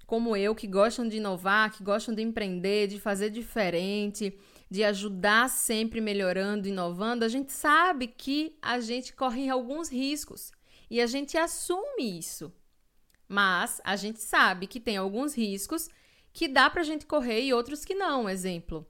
como 0.06 0.38
eu 0.38 0.54
que 0.54 0.68
gostam 0.68 1.08
de 1.08 1.18
inovar, 1.18 1.72
que 1.72 1.84
gostam 1.84 2.14
de 2.14 2.22
empreender, 2.22 2.86
de 2.86 3.00
fazer 3.00 3.32
diferente, 3.32 4.38
de 4.70 4.84
ajudar 4.84 5.50
sempre 5.50 6.00
melhorando, 6.00 6.68
inovando, 6.68 7.26
a 7.26 7.28
gente 7.28 7.52
sabe 7.52 8.06
que 8.06 8.56
a 8.62 8.80
gente 8.80 9.12
corre 9.14 9.50
alguns 9.50 9.92
riscos 9.92 10.52
e 10.88 11.02
a 11.02 11.08
gente 11.08 11.36
assume 11.36 12.20
isso. 12.20 12.54
Mas 13.28 13.82
a 13.84 13.96
gente 13.96 14.22
sabe 14.22 14.68
que 14.68 14.80
tem 14.80 14.98
alguns 14.98 15.36
riscos 15.36 15.90
que 16.32 16.48
dá 16.48 16.70
pra 16.70 16.84
gente 16.84 17.08
correr 17.08 17.42
e 17.42 17.54
outros 17.56 17.84
que 17.84 17.96
não. 17.96 18.30
Exemplo, 18.30 18.88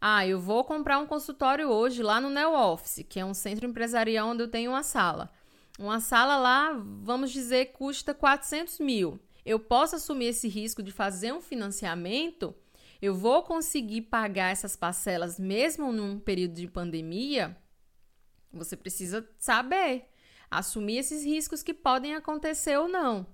ah, 0.00 0.26
eu 0.26 0.38
vou 0.38 0.62
comprar 0.64 0.98
um 0.98 1.06
consultório 1.06 1.68
hoje 1.68 2.02
lá 2.02 2.20
no 2.20 2.30
Neo 2.30 2.52
Office, 2.52 3.04
que 3.08 3.18
é 3.18 3.24
um 3.24 3.34
centro 3.34 3.66
empresarial 3.66 4.28
onde 4.28 4.42
eu 4.42 4.48
tenho 4.48 4.70
uma 4.70 4.82
sala. 4.82 5.30
Uma 5.78 6.00
sala 6.00 6.36
lá, 6.36 6.72
vamos 7.02 7.30
dizer, 7.32 7.72
custa 7.72 8.14
400 8.14 8.78
mil. 8.78 9.18
Eu 9.44 9.58
posso 9.58 9.96
assumir 9.96 10.26
esse 10.26 10.46
risco 10.46 10.82
de 10.82 10.92
fazer 10.92 11.32
um 11.32 11.40
financiamento? 11.40 12.54
Eu 13.00 13.14
vou 13.14 13.42
conseguir 13.42 14.02
pagar 14.02 14.50
essas 14.50 14.76
parcelas 14.76 15.38
mesmo 15.38 15.92
num 15.92 16.18
período 16.18 16.54
de 16.54 16.68
pandemia? 16.68 17.56
Você 18.52 18.76
precisa 18.76 19.28
saber, 19.38 20.04
assumir 20.50 20.98
esses 20.98 21.24
riscos 21.24 21.62
que 21.62 21.74
podem 21.74 22.14
acontecer 22.14 22.78
ou 22.78 22.88
não. 22.88 23.26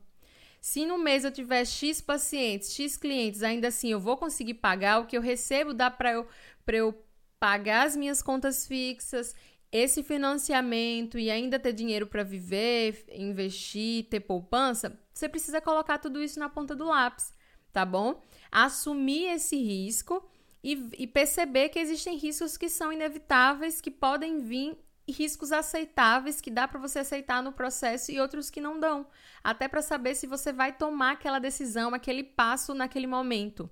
Se 0.65 0.87
no 0.87 0.97
mês 0.97 1.25
eu 1.25 1.31
tiver 1.31 1.63
X 1.67 2.01
pacientes, 2.01 2.73
X 2.73 2.97
clientes, 2.97 3.43
ainda 3.43 3.69
assim 3.69 3.91
eu 3.91 4.01
vou 4.01 4.17
conseguir 4.17 4.55
pagar 4.55 4.99
o 4.99 5.07
que 5.07 5.15
eu 5.15 5.21
recebo, 5.21 5.75
dá 5.75 5.91
para 5.91 6.13
eu 6.13 6.27
para 6.65 6.77
eu 6.77 7.05
pagar 7.39 7.87
as 7.87 7.97
minhas 7.97 8.23
contas 8.23 8.67
fixas, 8.67 9.35
esse 9.71 10.03
financiamento 10.03 11.19
e 11.19 11.31
ainda 11.31 11.59
ter 11.59 11.73
dinheiro 11.73 12.07
para 12.07 12.23
viver, 12.23 13.05
investir, 13.13 14.09
ter 14.09 14.21
poupança, 14.21 14.99
você 15.13 15.29
precisa 15.29 15.61
colocar 15.61 15.99
tudo 15.99 16.23
isso 16.23 16.39
na 16.39 16.49
ponta 16.49 16.77
do 16.77 16.87
lápis, 16.87 17.33
tá 17.73 17.85
bom? 17.85 18.23
Assumir 18.53 19.27
esse 19.33 19.57
risco 19.57 20.25
e, 20.63 20.91
e 20.97 21.07
perceber 21.07 21.71
que 21.71 21.79
existem 21.79 22.17
riscos 22.17 22.57
que 22.57 22.69
são 22.69 22.93
inevitáveis, 22.93 23.81
que 23.81 23.91
podem 23.91 24.39
vir 24.39 24.79
riscos 25.09 25.53
aceitáveis 25.53 26.41
que 26.41 26.51
dá 26.51 26.67
para 26.67 26.81
você 26.81 27.01
aceitar 27.01 27.43
no 27.43 27.53
processo 27.53 28.11
e 28.11 28.19
outros 28.19 28.49
que 28.49 28.61
não 28.61 28.81
dão, 28.81 29.07
até 29.43 29.69
para 29.69 29.83
saber 29.83 30.15
se 30.15 30.27
você 30.27 30.53
vai 30.53 30.73
tomar 30.73 31.13
aquela 31.13 31.39
decisão, 31.39 31.93
aquele 31.93 32.23
passo 32.23 32.75
naquele 32.75 33.07
momento, 33.07 33.69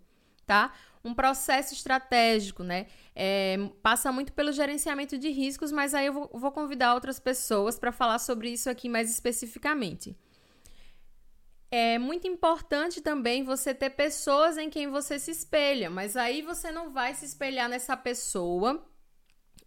tá? 0.46 0.72
Um 1.04 1.14
processo 1.14 1.74
estratégico, 1.74 2.62
né? 2.62 2.86
É, 3.14 3.56
passa 3.82 4.12
muito 4.12 4.32
pelo 4.32 4.52
gerenciamento 4.52 5.18
de 5.18 5.30
riscos, 5.30 5.72
mas 5.72 5.94
aí 5.94 6.06
eu 6.06 6.12
vou, 6.12 6.30
vou 6.32 6.52
convidar 6.52 6.94
outras 6.94 7.18
pessoas 7.18 7.78
para 7.78 7.92
falar 7.92 8.18
sobre 8.18 8.50
isso 8.50 8.70
aqui 8.70 8.88
mais 8.88 9.10
especificamente. 9.10 10.16
É 11.70 11.98
muito 11.98 12.28
importante 12.28 13.00
também 13.00 13.42
você 13.42 13.74
ter 13.74 13.90
pessoas 13.90 14.58
em 14.58 14.68
quem 14.68 14.88
você 14.88 15.18
se 15.18 15.30
espelha, 15.30 15.88
mas 15.88 16.16
aí 16.16 16.42
você 16.42 16.70
não 16.70 16.90
vai 16.90 17.14
se 17.14 17.24
espelhar 17.24 17.68
nessa 17.68 17.96
pessoa 17.96 18.86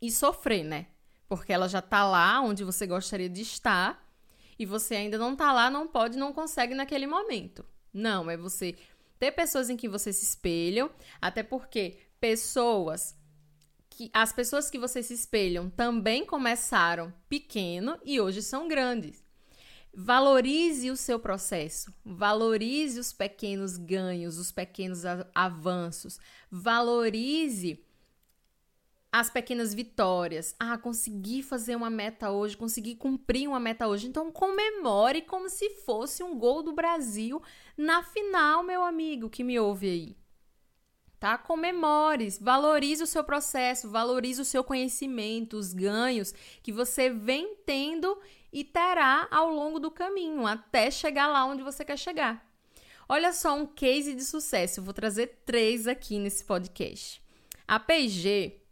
e 0.02 0.12
sofrer, 0.12 0.64
né? 0.64 0.88
Porque 1.28 1.52
ela 1.52 1.68
já 1.68 1.82
tá 1.82 2.06
lá 2.08 2.40
onde 2.42 2.64
você 2.64 2.86
gostaria 2.86 3.28
de 3.28 3.42
estar 3.42 4.08
e 4.58 4.66
você 4.66 4.96
ainda 4.96 5.18
não 5.18 5.36
tá 5.36 5.52
lá, 5.52 5.70
não 5.70 5.88
pode, 5.88 6.18
não 6.18 6.32
consegue 6.32 6.76
naquele 6.76 7.08
momento. 7.08 7.66
Não, 7.92 8.30
é 8.30 8.38
você 8.38 8.76
ter 9.20 9.32
pessoas 9.32 9.70
em 9.70 9.78
que 9.78 9.88
você 9.88 10.12
se 10.12 10.24
espelham, 10.24 10.90
até 11.22 11.44
porque 11.44 12.00
pessoas 12.20 13.16
que 13.90 14.10
as 14.14 14.34
pessoas 14.34 14.70
que 14.70 14.78
você 14.78 15.02
se 15.02 15.14
espelham 15.14 15.70
também 15.70 16.26
começaram 16.26 17.14
pequeno 17.30 17.98
e 18.04 18.20
hoje 18.20 18.42
são 18.42 18.68
grandes. 18.68 19.24
Valorize 19.94 20.92
o 20.92 20.98
seu 20.98 21.18
processo, 21.18 21.94
valorize 22.04 23.00
os 23.00 23.14
pequenos 23.14 23.78
ganhos, 23.78 24.38
os 24.38 24.52
pequenos 24.52 25.04
avanços, 25.34 26.20
valorize 26.52 27.82
as 29.18 29.30
pequenas 29.30 29.74
vitórias. 29.74 30.54
Ah, 30.60 30.78
consegui 30.78 31.42
fazer 31.42 31.74
uma 31.74 31.90
meta 31.90 32.32
hoje, 32.32 32.58
consegui 32.58 32.96
cumprir 32.96 33.48
uma 33.48 33.62
meta 33.62 33.88
hoje. 33.88 34.08
Então 34.08 34.30
comemore 34.30 35.22
como 35.22 35.48
se 35.48 35.70
fosse 35.70 36.22
um 36.22 36.38
gol 36.38 36.62
do 36.62 36.74
Brasil 36.74 37.42
na 37.78 38.04
final, 38.04 38.62
meu 38.62 38.84
amigo 38.84 39.30
que 39.30 39.42
me 39.42 39.58
ouve 39.58 39.88
aí. 39.88 40.18
Tá? 41.18 41.38
Comemore, 41.38 42.28
valorize 42.42 43.02
o 43.02 43.08
seu 43.08 43.24
processo, 43.24 43.90
valorize 43.90 44.42
o 44.42 44.46
seu 44.46 44.66
conhecimento, 44.66 45.56
os 45.56 45.72
ganhos 45.72 46.34
que 46.62 46.74
você 46.74 47.10
vem 47.10 47.56
tendo 47.66 48.20
e 48.52 48.66
terá 48.66 49.30
ao 49.32 49.50
longo 49.50 49.80
do 49.80 49.90
caminho, 49.90 50.46
até 50.46 50.92
chegar 50.92 51.28
lá 51.28 51.46
onde 51.46 51.64
você 51.64 51.86
quer 51.86 51.98
chegar. 51.98 52.46
Olha 53.08 53.32
só 53.32 53.56
um 53.56 53.66
case 53.66 54.14
de 54.14 54.26
sucesso, 54.26 54.82
eu 54.82 54.84
vou 54.84 54.94
trazer 54.94 55.40
três 55.46 55.88
aqui 55.88 56.20
nesse 56.20 56.44
podcast. 56.44 57.24
A 57.66 57.80
P&G 57.80 58.65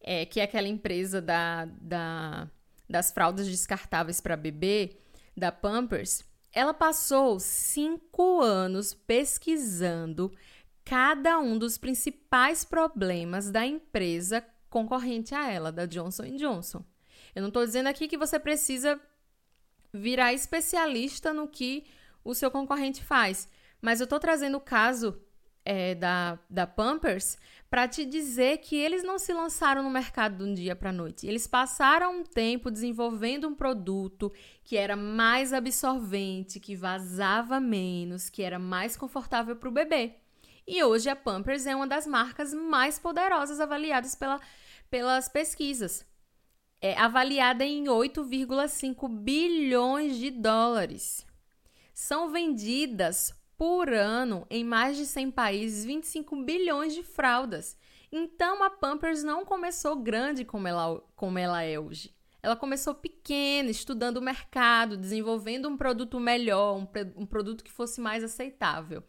é, 0.00 0.24
que 0.24 0.40
é 0.40 0.44
aquela 0.44 0.68
empresa 0.68 1.20
da, 1.20 1.66
da, 1.80 2.50
das 2.88 3.10
fraldas 3.12 3.46
descartáveis 3.46 4.20
para 4.20 4.36
bebê, 4.36 4.96
da 5.36 5.52
Pampers, 5.52 6.24
ela 6.52 6.74
passou 6.74 7.38
cinco 7.38 8.40
anos 8.40 8.92
pesquisando 8.92 10.32
cada 10.84 11.38
um 11.38 11.56
dos 11.56 11.78
principais 11.78 12.64
problemas 12.64 13.50
da 13.50 13.64
empresa 13.64 14.44
concorrente 14.68 15.34
a 15.34 15.50
ela, 15.50 15.70
da 15.70 15.86
Johnson 15.86 16.36
Johnson. 16.36 16.84
Eu 17.34 17.42
não 17.42 17.48
estou 17.48 17.64
dizendo 17.64 17.86
aqui 17.86 18.08
que 18.08 18.18
você 18.18 18.38
precisa 18.38 19.00
virar 19.92 20.32
especialista 20.32 21.32
no 21.32 21.46
que 21.46 21.84
o 22.24 22.34
seu 22.34 22.50
concorrente 22.50 23.02
faz, 23.02 23.48
mas 23.80 24.00
eu 24.00 24.04
estou 24.04 24.18
trazendo 24.18 24.56
o 24.56 24.60
caso 24.60 25.20
é, 25.64 25.94
da, 25.94 26.38
da 26.48 26.66
Pampers 26.66 27.38
para 27.68 27.86
te 27.86 28.04
dizer 28.04 28.58
que 28.58 28.74
eles 28.76 29.04
não 29.04 29.18
se 29.18 29.32
lançaram 29.32 29.82
no 29.82 29.90
mercado 29.90 30.38
de 30.38 30.50
um 30.50 30.54
dia 30.54 30.74
para 30.74 30.90
a 30.90 30.92
noite. 30.92 31.26
Eles 31.26 31.46
passaram 31.46 32.20
um 32.20 32.24
tempo 32.24 32.70
desenvolvendo 32.70 33.46
um 33.46 33.54
produto 33.54 34.32
que 34.64 34.76
era 34.76 34.96
mais 34.96 35.52
absorvente, 35.52 36.58
que 36.58 36.74
vazava 36.74 37.60
menos, 37.60 38.28
que 38.28 38.42
era 38.42 38.58
mais 38.58 38.96
confortável 38.96 39.54
para 39.54 39.68
o 39.68 39.72
bebê. 39.72 40.16
E 40.66 40.82
hoje 40.82 41.08
a 41.08 41.16
Pampers 41.16 41.66
é 41.66 41.74
uma 41.74 41.86
das 41.86 42.06
marcas 42.06 42.52
mais 42.52 42.98
poderosas 42.98 43.60
avaliadas 43.60 44.14
pela, 44.14 44.40
pelas 44.90 45.28
pesquisas. 45.28 46.04
É 46.80 46.98
avaliada 46.98 47.64
em 47.64 47.84
8,5 47.84 49.08
bilhões 49.08 50.16
de 50.16 50.30
dólares. 50.30 51.26
São 51.92 52.30
vendidas 52.30 53.34
por 53.60 53.92
ano 53.92 54.46
em 54.48 54.64
mais 54.64 54.96
de 54.96 55.04
100 55.04 55.32
países 55.32 55.84
25 55.84 56.44
bilhões 56.44 56.94
de 56.94 57.02
fraldas. 57.02 57.76
Então 58.10 58.64
a 58.64 58.70
Pampers 58.70 59.22
não 59.22 59.44
começou 59.44 59.96
grande 59.96 60.46
como 60.46 60.66
ela, 60.66 60.98
como 61.14 61.38
ela 61.38 61.62
é 61.62 61.78
hoje. 61.78 62.16
Ela 62.42 62.56
começou 62.56 62.94
pequena, 62.94 63.68
estudando 63.68 64.16
o 64.16 64.22
mercado, 64.22 64.96
desenvolvendo 64.96 65.68
um 65.68 65.76
produto 65.76 66.18
melhor, 66.18 66.78
um, 66.78 66.88
um 67.14 67.26
produto 67.26 67.62
que 67.62 67.70
fosse 67.70 68.00
mais 68.00 68.24
aceitável. 68.24 69.04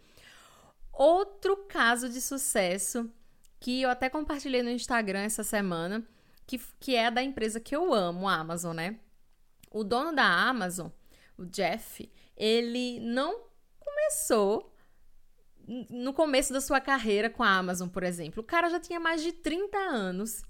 Outro 0.92 1.56
caso 1.70 2.10
de 2.10 2.20
sucesso 2.20 3.10
que 3.58 3.82
eu 3.82 3.90
até 3.90 4.10
compartilhei 4.10 4.62
no 4.62 4.70
Instagram 4.70 5.22
essa 5.22 5.46
semana, 5.46 6.06
que, 6.46 6.60
que 6.78 6.94
é 6.94 7.10
da 7.10 7.24
empresa 7.24 7.62
que 7.62 7.74
eu 7.74 7.94
amo, 7.94 8.28
a 8.28 8.36
Amazon, 8.36 8.76
né? 8.76 9.00
O 9.72 9.82
dono 9.82 10.14
da 10.14 10.26
Amazon, 10.26 10.90
o 11.38 11.46
Jeff, 11.46 12.12
ele 12.36 13.00
não 13.00 13.50
começou 14.12 14.70
no 15.90 16.12
começo 16.12 16.52
da 16.52 16.60
sua 16.60 16.82
carreira 16.82 17.30
com 17.30 17.44
a 17.44 17.50
Amazon, 17.50 17.88
por 17.88 18.04
exemplo. 18.04 18.42
O 18.42 18.46
cara 18.46 18.70
já 18.70 18.80
tinha 18.80 19.00
mais 19.00 19.24
de 19.24 19.32
30 19.32 19.78
anos. 19.78 20.44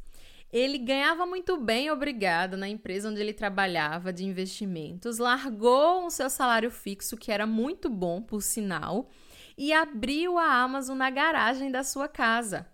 Ele 0.51 0.79
ganhava 0.79 1.25
muito 1.27 1.57
bem, 1.57 1.91
obrigada, 1.91 2.57
na 2.57 2.67
empresa 2.67 3.09
onde 3.09 3.21
ele 3.21 3.33
trabalhava 3.33 4.11
de 4.11 4.25
investimentos, 4.25 5.17
largou 5.17 6.05
o 6.05 6.09
seu 6.09 6.29
salário 6.29 6.71
fixo, 6.71 7.15
que 7.15 7.31
era 7.31 7.45
muito 7.45 7.89
bom, 7.89 8.21
por 8.21 8.41
sinal, 8.41 9.09
e 9.57 9.71
abriu 9.71 10.37
a 10.37 10.45
Amazon 10.45 10.97
na 10.97 11.09
garagem 11.09 11.71
da 11.71 11.83
sua 11.83 12.07
casa. 12.07 12.67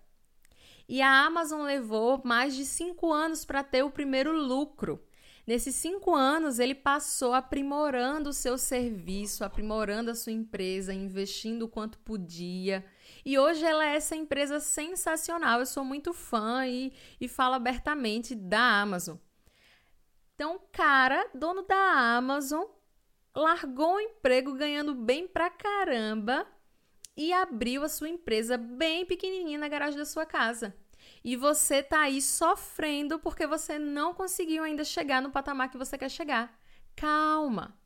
E 0.88 1.02
a 1.02 1.26
Amazon 1.26 1.62
levou 1.62 2.20
mais 2.24 2.56
de 2.56 2.64
cinco 2.64 3.12
anos 3.12 3.44
para 3.44 3.62
ter 3.62 3.84
o 3.84 3.90
primeiro 3.90 4.32
lucro. 4.32 5.00
Nesses 5.48 5.76
cinco 5.76 6.14
anos, 6.14 6.58
ele 6.58 6.74
passou 6.74 7.32
aprimorando 7.32 8.28
o 8.28 8.34
seu 8.34 8.58
serviço, 8.58 9.42
aprimorando 9.42 10.10
a 10.10 10.14
sua 10.14 10.30
empresa, 10.30 10.92
investindo 10.92 11.62
o 11.62 11.68
quanto 11.70 11.98
podia. 12.00 12.84
E 13.24 13.38
hoje 13.38 13.64
ela 13.64 13.82
é 13.82 13.96
essa 13.96 14.14
empresa 14.14 14.60
sensacional. 14.60 15.60
Eu 15.60 15.64
sou 15.64 15.82
muito 15.82 16.12
fã 16.12 16.66
e, 16.66 16.92
e 17.18 17.26
falo 17.26 17.54
abertamente 17.54 18.34
da 18.34 18.60
Amazon. 18.60 19.16
Então, 20.34 20.60
cara, 20.70 21.30
dono 21.32 21.62
da 21.62 22.16
Amazon, 22.18 22.66
largou 23.34 23.94
o 23.94 24.00
emprego 24.00 24.52
ganhando 24.52 24.94
bem 24.94 25.26
pra 25.26 25.48
caramba 25.48 26.46
e 27.16 27.32
abriu 27.32 27.82
a 27.82 27.88
sua 27.88 28.10
empresa 28.10 28.58
bem 28.58 29.06
pequenininha 29.06 29.58
na 29.58 29.68
garagem 29.68 29.98
da 29.98 30.04
sua 30.04 30.26
casa 30.26 30.76
e 31.24 31.36
você 31.36 31.82
tá 31.82 32.02
aí 32.02 32.20
sofrendo 32.20 33.18
porque 33.18 33.46
você 33.46 33.78
não 33.78 34.14
conseguiu 34.14 34.62
ainda 34.64 34.84
chegar 34.84 35.20
no 35.20 35.30
patamar 35.30 35.70
que 35.70 35.78
você 35.78 35.98
quer 35.98 36.10
chegar. 36.10 36.58
Calma. 36.94 37.76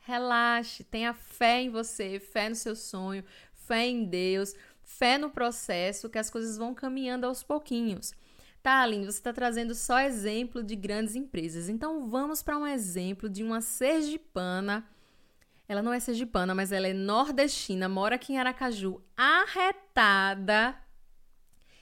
Relaxe, 0.00 0.82
tenha 0.84 1.12
fé 1.12 1.60
em 1.62 1.70
você, 1.70 2.18
fé 2.18 2.48
no 2.48 2.54
seu 2.54 2.74
sonho, 2.74 3.24
fé 3.52 3.86
em 3.86 4.04
Deus, 4.04 4.54
fé 4.82 5.18
no 5.18 5.30
processo, 5.30 6.08
que 6.08 6.18
as 6.18 6.30
coisas 6.30 6.56
vão 6.56 6.74
caminhando 6.74 7.26
aos 7.26 7.42
pouquinhos. 7.42 8.12
Tá, 8.62 8.80
Aline, 8.80 9.04
você 9.04 9.18
está 9.18 9.32
trazendo 9.32 9.74
só 9.74 10.00
exemplo 10.00 10.62
de 10.62 10.76
grandes 10.76 11.14
empresas. 11.14 11.68
Então 11.68 12.08
vamos 12.08 12.42
para 12.42 12.58
um 12.58 12.66
exemplo 12.66 13.28
de 13.28 13.42
uma 13.42 13.60
sergipana. 13.60 14.86
Ela 15.66 15.82
não 15.82 15.92
é 15.92 16.00
sergipana, 16.00 16.54
mas 16.54 16.72
ela 16.72 16.88
é 16.88 16.92
nordestina, 16.92 17.88
mora 17.88 18.16
aqui 18.16 18.32
em 18.32 18.38
Aracaju, 18.38 19.00
arretada, 19.16 20.76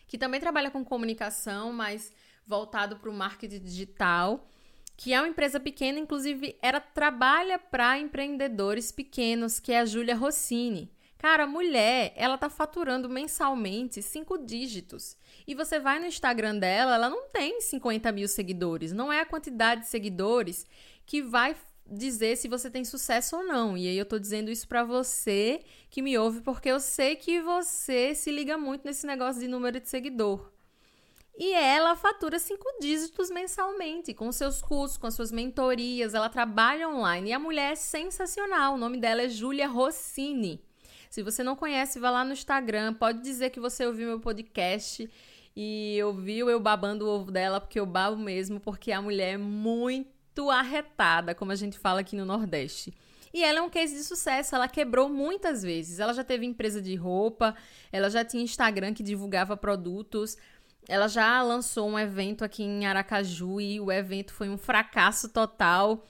que 0.09 0.19
também 0.19 0.41
trabalha 0.41 0.71
com 0.71 0.85
comunicação, 0.85 1.73
mas 1.73 2.13
voltado 2.47 2.97
para 2.97 3.11
o 3.11 3.15
marketing 3.15 3.61
digital, 3.61 4.49
que 4.97 5.13
é 5.13 5.21
uma 5.21 5.29
empresa 5.29 5.61
pequena, 5.61 5.99
inclusive 5.99 6.57
ela 6.61 6.81
trabalha 6.81 7.59
para 7.59 7.99
empreendedores 7.99 8.91
pequenos, 8.91 9.61
que 9.61 9.71
é 9.71 9.79
a 9.79 9.85
Júlia 9.85 10.17
Rossini. 10.17 10.91
Cara, 11.19 11.45
a 11.45 11.47
mulher, 11.49 12.13
ela 12.17 12.39
tá 12.39 12.49
faturando 12.49 13.09
mensalmente 13.09 14.01
cinco 14.01 14.39
dígitos. 14.39 15.17
E 15.47 15.55
você 15.55 15.79
vai 15.79 15.99
no 15.99 16.07
Instagram 16.07 16.59
dela, 16.59 16.95
ela 16.95 17.11
não 17.11 17.29
tem 17.29 17.61
50 17.61 18.11
mil 18.13 18.29
seguidores. 18.29 18.93
Não 18.93 19.13
é 19.13 19.21
a 19.21 19.27
quantidade 19.27 19.83
de 19.83 19.89
seguidores 19.89 20.65
que 21.05 21.21
vai 21.21 21.57
dizer 21.91 22.37
se 22.37 22.49
você 22.49 22.71
tem 22.71 22.85
sucesso 22.85 23.37
ou 23.37 23.45
não. 23.45 23.77
E 23.77 23.89
aí 23.89 23.97
eu 23.97 24.07
tô 24.07 24.19
dizendo 24.19 24.51
isso 24.51 24.69
para 24.69 24.85
você 24.85 25.61
que 25.91 26.03
me 26.03 26.19
ouve 26.19 26.41
porque 26.41 26.69
eu 26.69 26.81
sei 26.81 27.17
que 27.17 27.41
você 27.41 28.15
se 28.15 28.31
liga 28.31 28.59
muito 28.59 28.85
nesse 28.85 29.07
negócio 29.07 29.41
de 29.41 29.49
número 29.49 29.81
de 29.81 29.89
seguidor. 29.89 30.53
E 31.41 31.53
ela 31.53 31.95
fatura 31.95 32.39
cinco 32.41 32.67
dígitos 32.81 33.31
mensalmente, 33.31 34.13
com 34.13 34.31
seus 34.33 34.61
cursos, 34.61 34.99
com 34.99 35.07
as 35.07 35.15
suas 35.15 35.31
mentorias, 35.31 36.13
ela 36.13 36.29
trabalha 36.29 36.89
online. 36.89 37.31
E 37.31 37.33
a 37.33 37.39
mulher 37.39 37.73
é 37.73 37.77
sensacional. 37.77 38.75
O 38.75 38.79
nome 38.79 38.99
dela 38.99 39.23
é 39.23 39.29
Júlia 39.29 39.69
Rossini. 39.69 40.61
Se 41.09 41.23
você 41.23 41.45
não 41.45 41.55
conhece, 41.55 42.01
vá 42.01 42.11
lá 42.11 42.25
no 42.25 42.33
Instagram, 42.33 42.93
pode 42.93 43.23
dizer 43.23 43.51
que 43.51 43.61
você 43.61 43.87
ouviu 43.87 44.09
meu 44.09 44.21
podcast 44.21 45.09
e 45.57 45.99
ouviu 46.03 46.51
eu 46.51 46.61
babando 46.61 47.07
o 47.07 47.09
ovo 47.09 47.31
dela, 47.31 47.61
porque 47.61 47.79
eu 47.79 47.87
babo 47.87 48.17
mesmo, 48.17 48.59
porque 48.59 48.91
a 48.91 49.01
mulher 49.01 49.35
é 49.35 49.39
muito 49.39 50.18
muito 50.39 50.51
arretada, 50.51 51.35
como 51.35 51.51
a 51.51 51.57
gente 51.57 51.79
fala 51.79 52.01
aqui 52.01 52.15
no 52.15 52.25
Nordeste. 52.25 52.95
E 53.35 53.43
ela 53.43 53.59
é 53.59 53.63
um 53.63 53.69
case 53.69 53.95
de 53.95 54.05
sucesso, 54.05 54.55
ela 54.55 54.69
quebrou 54.69 55.09
muitas 55.09 55.63
vezes. 55.63 55.99
Ela 55.99 56.15
já 56.15 56.23
teve 56.23 56.47
empresa 56.47 56.81
de 56.81 56.95
roupa, 56.95 57.55
ela 57.91 58.09
já 58.09 58.25
tinha 58.25 58.43
Instagram 58.43 58.95
que 58.95 59.03
divulgava 59.03 59.57
produtos. 59.57 60.37
Ela 60.89 61.09
já 61.09 61.43
lançou 61.43 61.89
um 61.89 61.99
evento 61.99 62.45
aqui 62.45 62.63
em 62.63 62.87
Aracaju 62.87 63.61
e 63.61 63.81
o 63.81 63.91
evento 63.91 64.33
foi 64.33 64.49
um 64.49 64.57
fracasso 64.57 65.29
total. 65.29 66.07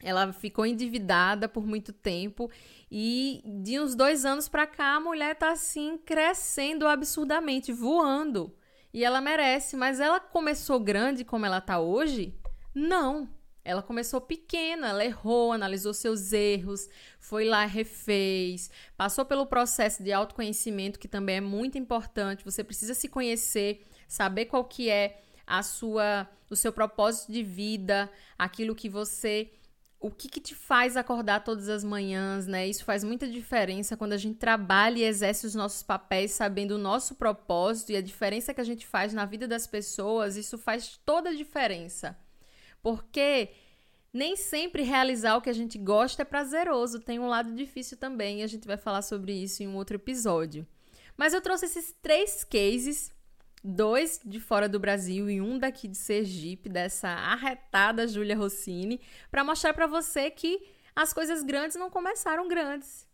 Ela 0.00 0.32
ficou 0.32 0.64
endividada 0.64 1.48
por 1.48 1.66
muito 1.66 1.92
tempo 1.92 2.50
e 2.90 3.42
de 3.62 3.80
uns 3.80 3.94
dois 3.94 4.24
anos 4.24 4.48
para 4.48 4.66
cá 4.66 4.96
a 4.96 5.00
mulher 5.00 5.34
tá 5.34 5.50
assim 5.50 5.98
crescendo 5.98 6.86
absurdamente, 6.86 7.72
voando. 7.72 8.54
E 8.94 9.04
ela 9.04 9.20
merece, 9.20 9.76
mas 9.76 10.00
ela 10.00 10.20
começou 10.20 10.80
grande 10.80 11.24
como 11.24 11.44
ela 11.44 11.60
tá 11.60 11.78
hoje? 11.80 12.34
Não. 12.74 13.35
Ela 13.66 13.82
começou 13.82 14.20
pequena, 14.20 14.90
ela 14.90 15.04
errou, 15.04 15.52
analisou 15.52 15.92
seus 15.92 16.32
erros, 16.32 16.88
foi 17.18 17.44
lá, 17.44 17.66
refez, 17.66 18.70
passou 18.96 19.24
pelo 19.24 19.44
processo 19.44 20.04
de 20.04 20.12
autoconhecimento, 20.12 21.00
que 21.00 21.08
também 21.08 21.36
é 21.36 21.40
muito 21.40 21.76
importante. 21.76 22.44
Você 22.44 22.62
precisa 22.62 22.94
se 22.94 23.08
conhecer, 23.08 23.84
saber 24.06 24.44
qual 24.44 24.64
que 24.64 24.88
é 24.88 25.20
a 25.44 25.64
sua, 25.64 26.28
o 26.48 26.54
seu 26.54 26.72
propósito 26.72 27.32
de 27.32 27.42
vida, 27.42 28.08
aquilo 28.38 28.72
que 28.72 28.88
você 28.88 29.50
o 29.98 30.10
que, 30.10 30.28
que, 30.28 30.40
te 30.40 30.54
faz 30.54 30.96
acordar 30.96 31.42
todas 31.42 31.68
as 31.68 31.82
manhãs, 31.82 32.46
né? 32.46 32.68
Isso 32.68 32.84
faz 32.84 33.02
muita 33.02 33.26
diferença 33.26 33.96
quando 33.96 34.12
a 34.12 34.18
gente 34.18 34.38
trabalha 34.38 34.98
e 34.98 35.04
exerce 35.04 35.46
os 35.46 35.54
nossos 35.54 35.82
papéis 35.82 36.32
sabendo 36.32 36.72
o 36.72 36.78
nosso 36.78 37.14
propósito 37.16 37.90
e 37.90 37.96
a 37.96 38.02
diferença 38.02 38.54
que 38.54 38.60
a 38.60 38.64
gente 38.64 38.86
faz 38.86 39.12
na 39.12 39.24
vida 39.24 39.48
das 39.48 39.66
pessoas, 39.66 40.36
isso 40.36 40.58
faz 40.58 41.00
toda 41.04 41.30
a 41.30 41.34
diferença. 41.34 42.16
Porque 42.86 43.50
nem 44.12 44.36
sempre 44.36 44.84
realizar 44.84 45.36
o 45.36 45.40
que 45.40 45.50
a 45.50 45.52
gente 45.52 45.76
gosta 45.76 46.22
é 46.22 46.24
prazeroso, 46.24 47.00
tem 47.00 47.18
um 47.18 47.26
lado 47.26 47.52
difícil 47.52 47.96
também, 47.96 48.38
e 48.38 48.42
a 48.44 48.46
gente 48.46 48.64
vai 48.64 48.76
falar 48.76 49.02
sobre 49.02 49.32
isso 49.32 49.60
em 49.60 49.66
um 49.66 49.74
outro 49.74 49.96
episódio. 49.96 50.64
Mas 51.16 51.34
eu 51.34 51.40
trouxe 51.40 51.64
esses 51.64 51.92
três 52.00 52.44
cases 52.44 53.12
dois 53.64 54.20
de 54.24 54.38
fora 54.38 54.68
do 54.68 54.78
Brasil 54.78 55.28
e 55.28 55.40
um 55.40 55.58
daqui 55.58 55.88
de 55.88 55.96
Sergipe, 55.96 56.68
dessa 56.68 57.08
arretada 57.08 58.06
Júlia 58.06 58.36
Rossini, 58.36 59.00
para 59.32 59.42
mostrar 59.42 59.74
para 59.74 59.88
você 59.88 60.30
que 60.30 60.64
as 60.94 61.12
coisas 61.12 61.42
grandes 61.42 61.76
não 61.76 61.90
começaram 61.90 62.46
grandes. 62.46 63.04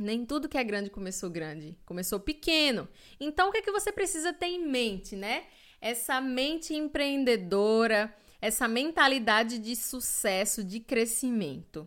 Nem 0.00 0.26
tudo 0.26 0.48
que 0.48 0.58
é 0.58 0.64
grande 0.64 0.90
começou 0.90 1.30
grande, 1.30 1.78
começou 1.86 2.18
pequeno. 2.18 2.88
Então 3.20 3.50
o 3.50 3.52
que 3.52 3.58
é 3.58 3.62
que 3.62 3.70
você 3.70 3.92
precisa 3.92 4.32
ter 4.32 4.46
em 4.46 4.66
mente, 4.66 5.14
né? 5.14 5.44
Essa 5.80 6.20
mente 6.20 6.74
empreendedora, 6.74 8.12
essa 8.40 8.66
mentalidade 8.66 9.58
de 9.58 9.76
sucesso, 9.76 10.64
de 10.64 10.80
crescimento. 10.80 11.86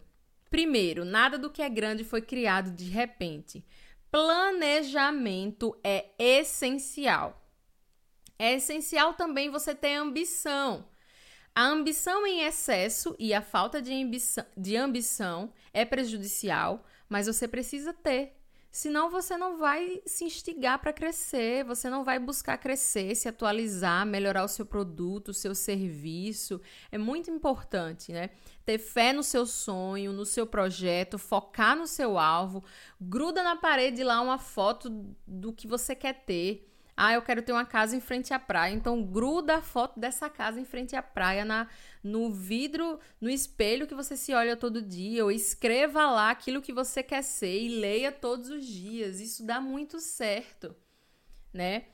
Primeiro, 0.49 1.03
nada 1.03 1.37
do 1.37 1.49
que 1.49 1.61
é 1.61 1.69
grande 1.69 2.03
foi 2.03 2.21
criado 2.21 2.71
de 2.71 2.85
repente. 2.85 3.65
Planejamento 4.11 5.75
é 5.83 6.11
essencial. 6.19 7.41
É 8.37 8.53
essencial 8.53 9.13
também 9.15 9.49
você 9.49 9.73
ter 9.73 9.95
ambição. 9.95 10.85
A 11.55 11.65
ambição 11.65 12.25
em 12.25 12.41
excesso 12.41 13.15
e 13.17 13.33
a 13.33 13.41
falta 13.41 13.81
de 13.81 13.93
ambição, 13.93 14.45
de 14.55 14.75
ambição 14.75 15.53
é 15.71 15.85
prejudicial, 15.85 16.85
mas 17.07 17.27
você 17.27 17.47
precisa 17.47 17.93
ter. 17.93 18.35
Senão 18.73 19.07
você 19.07 19.37
não 19.37 19.55
vai 19.55 20.01
se 20.03 20.25
instigar 20.25 20.79
para 20.79 20.91
crescer, 20.91 21.63
você 21.63 21.91
não 21.91 22.03
vai 22.03 22.17
buscar 22.17 22.57
crescer, 22.57 23.13
se 23.13 23.29
atualizar, 23.29 24.03
melhorar 24.03 24.43
o 24.43 24.47
seu 24.47 24.65
produto, 24.65 25.29
o 25.29 25.33
seu 25.33 25.53
serviço. 25.53 26.59
É 26.91 26.97
muito 26.97 27.29
importante, 27.29 28.11
né? 28.11 28.31
Ter 28.65 28.79
fé 28.79 29.13
no 29.13 29.21
seu 29.21 29.45
sonho, 29.45 30.11
no 30.11 30.25
seu 30.25 30.47
projeto, 30.47 31.19
focar 31.19 31.77
no 31.77 31.85
seu 31.85 32.17
alvo. 32.17 32.63
Gruda 32.99 33.43
na 33.43 33.55
parede 33.55 34.03
lá 34.03 34.19
uma 34.19 34.39
foto 34.39 34.89
do 35.27 35.53
que 35.53 35.67
você 35.67 35.93
quer 35.93 36.25
ter 36.25 36.72
ah, 36.95 37.13
eu 37.13 37.21
quero 37.21 37.41
ter 37.41 37.51
uma 37.51 37.65
casa 37.65 37.95
em 37.95 37.99
frente 37.99 38.33
à 38.33 38.39
praia. 38.39 38.73
Então 38.73 39.03
gruda 39.03 39.57
a 39.57 39.61
foto 39.61 39.99
dessa 39.99 40.29
casa 40.29 40.59
em 40.59 40.65
frente 40.65 40.95
à 40.95 41.01
praia 41.01 41.43
na 41.43 41.67
no 42.03 42.31
vidro, 42.31 42.99
no 43.19 43.29
espelho 43.29 43.87
que 43.87 43.95
você 43.95 44.17
se 44.17 44.33
olha 44.33 44.57
todo 44.57 44.81
dia, 44.81 45.23
ou 45.23 45.31
escreva 45.31 46.09
lá 46.11 46.29
aquilo 46.31 46.61
que 46.61 46.73
você 46.73 47.01
quer 47.01 47.23
ser 47.23 47.61
e 47.61 47.79
leia 47.79 48.11
todos 48.11 48.49
os 48.49 48.65
dias. 48.65 49.19
Isso 49.21 49.45
dá 49.45 49.61
muito 49.61 49.99
certo, 49.99 50.75
né? 51.53 51.85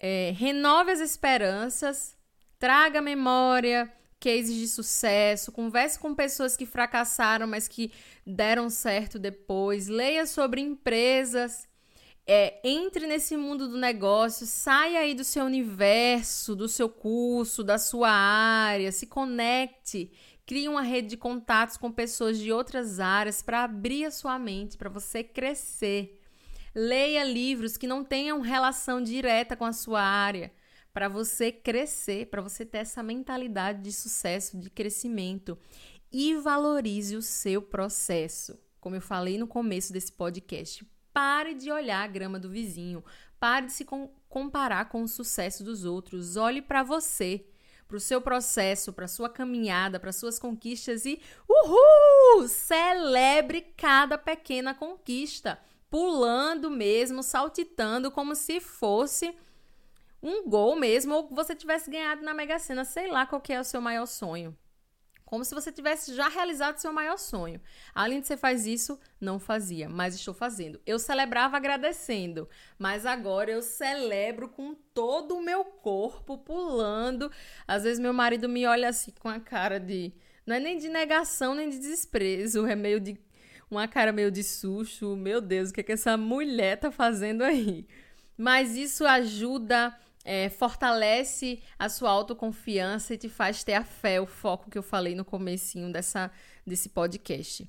É, 0.00 0.32
renove 0.34 0.90
as 0.90 1.00
esperanças, 1.00 2.16
traga 2.58 3.00
memória, 3.00 3.92
cases 4.18 4.54
de 4.54 4.66
sucesso, 4.66 5.52
converse 5.52 5.98
com 5.98 6.14
pessoas 6.14 6.56
que 6.56 6.64
fracassaram, 6.64 7.46
mas 7.46 7.68
que 7.68 7.92
deram 8.26 8.70
certo 8.70 9.18
depois, 9.18 9.86
leia 9.86 10.26
sobre 10.26 10.60
empresas 10.60 11.68
é, 12.26 12.60
entre 12.62 13.06
nesse 13.06 13.36
mundo 13.36 13.68
do 13.68 13.76
negócio, 13.76 14.46
saia 14.46 15.00
aí 15.00 15.14
do 15.14 15.24
seu 15.24 15.44
universo, 15.44 16.54
do 16.54 16.68
seu 16.68 16.88
curso, 16.88 17.64
da 17.64 17.78
sua 17.78 18.10
área, 18.10 18.92
se 18.92 19.06
conecte, 19.06 20.12
crie 20.46 20.68
uma 20.68 20.82
rede 20.82 21.08
de 21.08 21.16
contatos 21.16 21.76
com 21.76 21.90
pessoas 21.90 22.38
de 22.38 22.52
outras 22.52 23.00
áreas 23.00 23.42
para 23.42 23.64
abrir 23.64 24.04
a 24.04 24.10
sua 24.10 24.38
mente, 24.38 24.76
para 24.76 24.88
você 24.88 25.24
crescer. 25.24 26.20
Leia 26.74 27.24
livros 27.24 27.76
que 27.76 27.86
não 27.86 28.04
tenham 28.04 28.40
relação 28.40 29.02
direta 29.02 29.56
com 29.56 29.64
a 29.64 29.72
sua 29.72 30.00
área, 30.00 30.52
para 30.92 31.08
você 31.08 31.50
crescer, 31.50 32.26
para 32.26 32.40
você 32.40 32.64
ter 32.64 32.78
essa 32.78 33.02
mentalidade 33.02 33.82
de 33.82 33.92
sucesso, 33.92 34.58
de 34.58 34.70
crescimento. 34.70 35.58
E 36.12 36.34
valorize 36.36 37.16
o 37.16 37.22
seu 37.22 37.62
processo. 37.62 38.58
Como 38.78 38.94
eu 38.94 39.00
falei 39.00 39.38
no 39.38 39.46
começo 39.46 39.92
desse 39.92 40.12
podcast, 40.12 40.86
Pare 41.12 41.54
de 41.54 41.70
olhar 41.70 42.02
a 42.02 42.06
grama 42.06 42.38
do 42.38 42.48
vizinho. 42.48 43.04
Pare 43.38 43.66
de 43.66 43.72
se 43.72 43.84
com 43.84 44.10
comparar 44.28 44.88
com 44.88 45.02
o 45.02 45.08
sucesso 45.08 45.62
dos 45.62 45.84
outros. 45.84 46.36
Olhe 46.36 46.62
para 46.62 46.82
você, 46.82 47.44
para 47.86 47.96
o 47.96 48.00
seu 48.00 48.20
processo, 48.20 48.92
para 48.92 49.06
sua 49.06 49.28
caminhada, 49.28 50.00
para 50.00 50.12
suas 50.12 50.38
conquistas 50.38 51.04
e 51.04 51.20
uhul! 51.48 52.48
Celebre 52.48 53.60
cada 53.76 54.16
pequena 54.16 54.72
conquista, 54.72 55.58
pulando 55.90 56.70
mesmo, 56.70 57.22
saltitando 57.22 58.10
como 58.10 58.34
se 58.34 58.58
fosse 58.60 59.34
um 60.22 60.48
gol 60.48 60.76
mesmo 60.76 61.14
ou 61.14 61.28
você 61.28 61.54
tivesse 61.54 61.90
ganhado 61.90 62.22
na 62.22 62.32
Mega 62.32 62.58
Sena, 62.58 62.84
sei 62.84 63.10
lá 63.10 63.26
qual 63.26 63.42
é 63.48 63.60
o 63.60 63.64
seu 63.64 63.80
maior 63.80 64.06
sonho. 64.06 64.56
Como 65.32 65.46
se 65.46 65.54
você 65.54 65.72
tivesse 65.72 66.14
já 66.14 66.28
realizado 66.28 66.76
seu 66.76 66.92
maior 66.92 67.16
sonho. 67.16 67.58
Além 67.94 68.20
de 68.20 68.26
você 68.26 68.36
faz 68.36 68.66
isso, 68.66 69.00
não 69.18 69.38
fazia, 69.38 69.88
mas 69.88 70.14
estou 70.14 70.34
fazendo. 70.34 70.78
Eu 70.84 70.98
celebrava 70.98 71.56
agradecendo, 71.56 72.46
mas 72.78 73.06
agora 73.06 73.50
eu 73.50 73.62
celebro 73.62 74.46
com 74.46 74.74
todo 74.92 75.34
o 75.34 75.42
meu 75.42 75.64
corpo 75.64 76.36
pulando. 76.36 77.32
Às 77.66 77.84
vezes 77.84 77.98
meu 77.98 78.12
marido 78.12 78.46
me 78.46 78.66
olha 78.66 78.90
assim 78.90 79.10
com 79.18 79.26
a 79.30 79.40
cara 79.40 79.80
de 79.80 80.12
não 80.44 80.54
é 80.54 80.60
nem 80.60 80.76
de 80.76 80.90
negação 80.90 81.54
nem 81.54 81.70
de 81.70 81.78
desprezo, 81.78 82.66
é 82.66 82.76
meio 82.76 83.00
de 83.00 83.18
uma 83.70 83.88
cara 83.88 84.12
meio 84.12 84.30
de 84.30 84.44
susto. 84.44 85.16
Meu 85.16 85.40
Deus, 85.40 85.70
o 85.70 85.72
que 85.72 85.80
é 85.80 85.82
que 85.82 85.92
essa 85.92 86.14
mulher 86.14 86.78
tá 86.78 86.92
fazendo 86.92 87.40
aí? 87.42 87.86
Mas 88.36 88.76
isso 88.76 89.06
ajuda 89.06 89.98
é, 90.24 90.48
fortalece 90.48 91.60
a 91.78 91.88
sua 91.88 92.10
autoconfiança 92.10 93.14
e 93.14 93.18
te 93.18 93.28
faz 93.28 93.64
ter 93.64 93.74
a 93.74 93.84
fé, 93.84 94.20
o 94.20 94.26
foco 94.26 94.70
que 94.70 94.78
eu 94.78 94.82
falei 94.82 95.14
no 95.14 95.24
comecinho 95.24 95.92
dessa, 95.92 96.30
desse 96.66 96.88
podcast. 96.88 97.68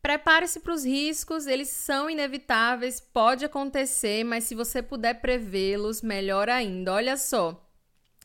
Prepare-se 0.00 0.60
para 0.60 0.72
os 0.72 0.84
riscos, 0.84 1.46
eles 1.46 1.68
são 1.68 2.08
inevitáveis, 2.08 3.00
pode 3.00 3.44
acontecer, 3.44 4.24
mas 4.24 4.44
se 4.44 4.54
você 4.54 4.80
puder 4.80 5.14
prevê-los, 5.14 6.02
melhor 6.02 6.48
ainda. 6.48 6.94
Olha 6.94 7.16
só, 7.16 7.68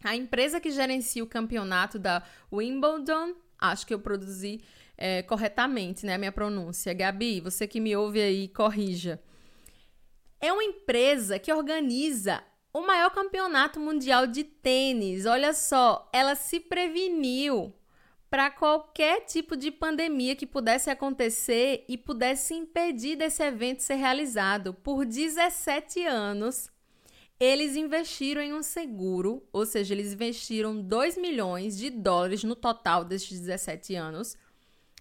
a 0.04 0.16
empresa 0.16 0.60
que 0.60 0.70
gerencia 0.70 1.24
o 1.24 1.28
campeonato 1.28 1.98
da 1.98 2.24
Wimbledon, 2.52 3.34
acho 3.60 3.88
que 3.88 3.94
eu 3.94 4.00
produzi 4.00 4.62
é, 4.96 5.24
corretamente, 5.24 6.06
né, 6.06 6.14
a 6.14 6.18
minha 6.18 6.32
pronúncia. 6.32 6.94
Gabi, 6.94 7.42
você 7.42 7.66
que 7.68 7.80
me 7.80 7.96
ouve 7.96 8.22
aí, 8.22 8.48
corrija. 8.50 9.20
É 10.40 10.54
uma 10.54 10.64
empresa 10.64 11.40
que 11.40 11.52
organiza 11.52 12.44
o 12.74 12.82
maior 12.82 13.12
campeonato 13.12 13.80
mundial 13.80 14.26
de 14.26 14.44
tênis. 14.44 15.28
Olha 15.28 15.54
só, 15.54 16.10
ela 16.12 16.36
se 16.36 16.60
preveniu 16.60 17.72
para 18.30 18.50
qualquer 18.50 19.22
tipo 19.26 19.56
de 19.56 19.70
pandemia 19.70 20.36
que 20.36 20.48
pudesse 20.48 20.90
acontecer 20.90 21.86
e 21.88 21.96
pudesse 21.96 22.56
impedir 22.56 23.16
desse 23.16 23.44
evento 23.44 23.84
ser 23.84 23.94
realizado. 23.94 24.74
Por 24.74 25.06
17 25.06 26.04
anos, 26.04 26.72
eles 27.40 27.76
investiram 27.76 28.42
em 28.42 28.52
um 28.52 28.64
seguro, 28.64 29.48
ou 29.54 29.68
seja, 29.68 29.94
eles 29.94 30.14
investiram 30.14 30.82
2 30.82 31.16
milhões 31.18 31.78
de 31.78 31.92
dólares 31.92 32.44
no 32.44 32.56
total 32.56 33.06
destes 33.06 33.40
17 33.40 33.94
anos, 33.94 34.36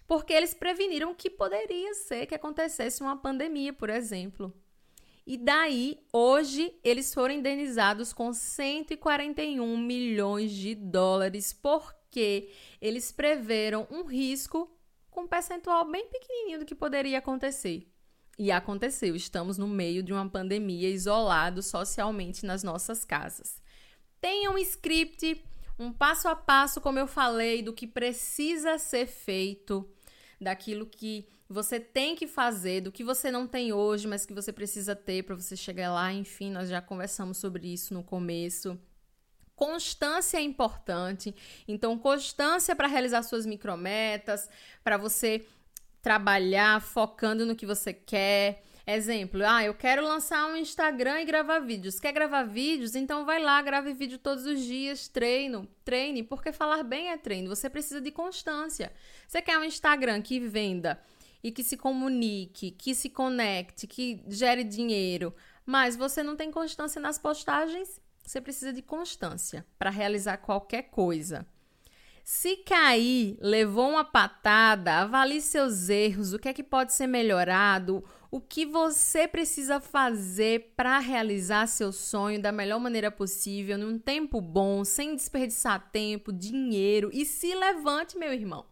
porque 0.07 0.35
eles 0.35 0.53
preveniram 0.53 1.15
que 1.15 1.31
poderia 1.31 1.95
ser 1.95 2.27
que 2.27 2.35
acontecesse 2.35 3.03
uma 3.03 3.17
pandemia, 3.17 3.73
por 3.73 3.89
exemplo. 3.89 4.53
E 5.27 5.37
daí, 5.37 6.01
hoje, 6.13 6.75
eles 6.83 7.15
foram 7.15 7.35
indenizados 7.35 8.13
com 8.13 8.33
141 8.33 9.79
milhões 9.79 10.51
de 10.53 10.75
dólares 10.75 11.53
porque 11.53 12.51
eles 12.81 13.13
preveram 13.13 13.87
um 13.91 14.05
risco 14.05 14.69
com 15.11 15.23
um 15.23 15.29
percentual 15.29 15.89
bem 15.89 16.09
pequenininho 16.09 16.59
do 16.61 16.65
que 16.65 16.75
poderia 16.75 17.19
acontecer. 17.19 17.87
E 18.39 18.51
aconteceu, 18.51 19.15
estamos 19.15 19.59
no 19.59 19.69
meio 19.69 20.03
de 20.03 20.13
uma 20.13 20.29
pandemia, 20.29 20.89
isolados 20.89 21.67
socialmente 21.67 22.45
nas 22.45 22.63
nossas 22.63 23.05
casas. 23.05 23.63
Tenha 24.21 24.51
um 24.51 24.59
script, 24.59 25.45
um 25.79 25.93
passo 25.93 26.29
a 26.29 26.35
passo, 26.35 26.81
como 26.81 26.99
eu 26.99 27.07
falei, 27.07 27.63
do 27.63 27.73
que 27.73 27.87
precisa 27.87 28.79
ser 28.79 29.07
feito, 29.07 29.89
daquilo 30.41 30.87
que 30.87 31.29
você 31.53 31.79
tem 31.79 32.17
que 32.17 32.27
fazer, 32.27 32.81
do 32.81 32.91
que 32.91 33.05
você 33.05 33.31
não 33.31 33.47
tem 33.47 33.73
hoje, 33.73 34.09
mas 34.09 34.27
que 34.27 34.33
você 34.33 34.53
precisa 34.53 34.97
ter 34.97 35.23
para 35.23 35.37
você 35.37 35.57
chegar 35.57 35.93
lá. 35.93 36.13
Enfim, 36.13 36.51
nós 36.51 36.69
já 36.69 36.81
conversamos 36.81 37.39
sobre 37.39 37.73
isso 37.73 37.93
no 37.95 38.03
começo. 38.03 38.79
Constância 39.55 40.39
é 40.39 40.41
importante. 40.41 41.35
Então, 41.69 41.97
constância 41.99 42.75
para 42.75 42.89
realizar 42.89 43.23
suas 43.23 43.47
micrometas, 43.47 44.49
para 44.83 44.97
você 44.97 45.45
trabalhar 46.01 46.81
focando 46.81 47.47
no 47.47 47.55
que 47.55 47.65
você 47.65 47.93
quer. 47.93 48.65
Exemplo, 48.85 49.43
ah, 49.47 49.63
eu 49.63 49.75
quero 49.75 50.03
lançar 50.03 50.45
um 50.47 50.57
Instagram 50.57 51.21
e 51.21 51.25
gravar 51.25 51.61
vídeos. 51.61 52.01
Quer 52.01 52.11
gravar 52.11 52.43
vídeos? 52.43 52.97
Então 52.97 53.25
vai 53.25 53.41
lá, 53.41 53.63
grave 53.63 53.93
vídeo 53.93 54.19
todos 54.19 54.45
os 54.45 54.61
dias, 54.61 55.07
treino, 55.07 55.69
treine, 55.85 56.25
porque 56.25 56.53
falar 56.53 56.83
bem 56.83 57.11
é 57.11 57.17
treino. 57.17 57.49
Você 57.49 57.71
precisa 57.71 58.01
de 58.01 58.11
constância. 58.11 58.93
Você 59.29 59.41
quer 59.41 59.57
um 59.57 59.63
Instagram 59.63 60.21
que 60.21 60.41
venda 60.41 61.01
e 61.43 61.51
que 61.51 61.65
se 61.65 61.77
comunique, 61.77 62.71
que 62.71 62.95
se 62.95 63.11
conecte, 63.11 63.87
que 63.87 64.23
gere 64.29 64.65
dinheiro, 64.65 65.35
mas 65.67 65.97
você 65.97 66.23
não 66.23 66.37
tem 66.37 66.51
constância 66.51 67.01
nas 67.01 67.19
postagens? 67.19 68.01
Você 68.25 68.41
precisa 68.41 68.73
de 68.73 68.83
constância 68.83 69.67
para 69.79 69.91
realizar 69.91 70.37
qualquer 70.39 70.83
coisa. 70.83 71.47
Se 72.25 72.59
cair, 72.59 73.37
levou 73.41 73.91
uma 73.91 74.05
patada, 74.05 75.01
avalie 75.01 75.41
seus 75.41 75.89
erros, 75.89 76.33
o 76.33 76.39
que 76.39 76.49
é 76.49 76.53
que 76.53 76.63
pode 76.63 76.93
ser 76.93 77.09
melhorado, 77.09 78.05
o 78.31 78.41
que 78.41 78.65
você 78.65 79.27
precisa 79.27 79.81
fazer 79.81 80.73
para 80.77 81.01
realizar 81.01 81.67
seu 81.67 81.93
sonho 81.93 82.41
da 82.41 82.53
melhor 82.53 82.79
maneira 82.79 83.11
possível, 83.11 83.77
num 83.77 83.99
tempo 83.99 84.41
bom, 84.41 84.85
sem 84.85 85.17
desperdiçar 85.17 85.91
tempo, 85.91 86.33
dinheiro 86.33 87.11
e 87.13 87.27
se 87.27 87.53
levante, 87.55 88.17
meu 88.17 88.33
irmão. 88.33 88.65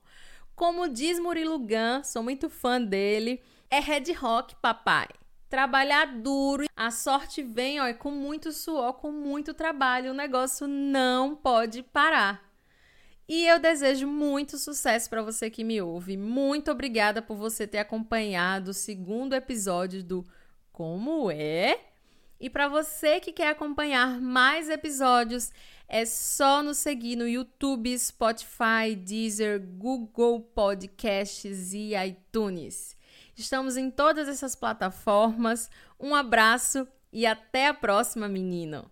Como 0.60 0.90
diz 0.90 1.18
Murilo 1.18 1.58
Gun, 1.58 2.04
sou 2.04 2.22
muito 2.22 2.50
fã 2.50 2.78
dele, 2.78 3.40
é 3.70 3.80
Red 3.80 4.12
Rock, 4.12 4.54
papai. 4.56 5.08
Trabalhar 5.48 6.18
duro, 6.18 6.66
a 6.76 6.90
sorte 6.90 7.42
vem 7.42 7.80
ó, 7.80 7.90
com 7.94 8.10
muito 8.10 8.52
suor, 8.52 8.92
com 8.92 9.10
muito 9.10 9.54
trabalho, 9.54 10.10
o 10.10 10.14
negócio 10.14 10.68
não 10.68 11.34
pode 11.34 11.82
parar. 11.82 12.46
E 13.26 13.46
eu 13.46 13.58
desejo 13.58 14.06
muito 14.06 14.58
sucesso 14.58 15.08
para 15.08 15.22
você 15.22 15.48
que 15.48 15.64
me 15.64 15.80
ouve. 15.80 16.18
Muito 16.18 16.70
obrigada 16.70 17.22
por 17.22 17.38
você 17.38 17.66
ter 17.66 17.78
acompanhado 17.78 18.72
o 18.72 18.74
segundo 18.74 19.32
episódio 19.32 20.04
do 20.04 20.26
Como 20.70 21.30
é? 21.30 21.80
E 22.38 22.50
para 22.50 22.68
você 22.68 23.18
que 23.18 23.32
quer 23.32 23.48
acompanhar 23.48 24.20
mais 24.20 24.68
episódios, 24.68 25.52
é 25.90 26.06
só 26.06 26.62
nos 26.62 26.78
seguir 26.78 27.16
no 27.16 27.26
YouTube, 27.26 27.98
Spotify, 27.98 28.94
Deezer, 28.96 29.60
Google 29.60 30.40
Podcasts 30.40 31.74
e 31.74 31.96
iTunes. 31.96 32.96
Estamos 33.36 33.76
em 33.76 33.90
todas 33.90 34.28
essas 34.28 34.54
plataformas. 34.54 35.68
Um 35.98 36.14
abraço 36.14 36.86
e 37.12 37.26
até 37.26 37.66
a 37.66 37.74
próxima, 37.74 38.28
menino! 38.28 38.88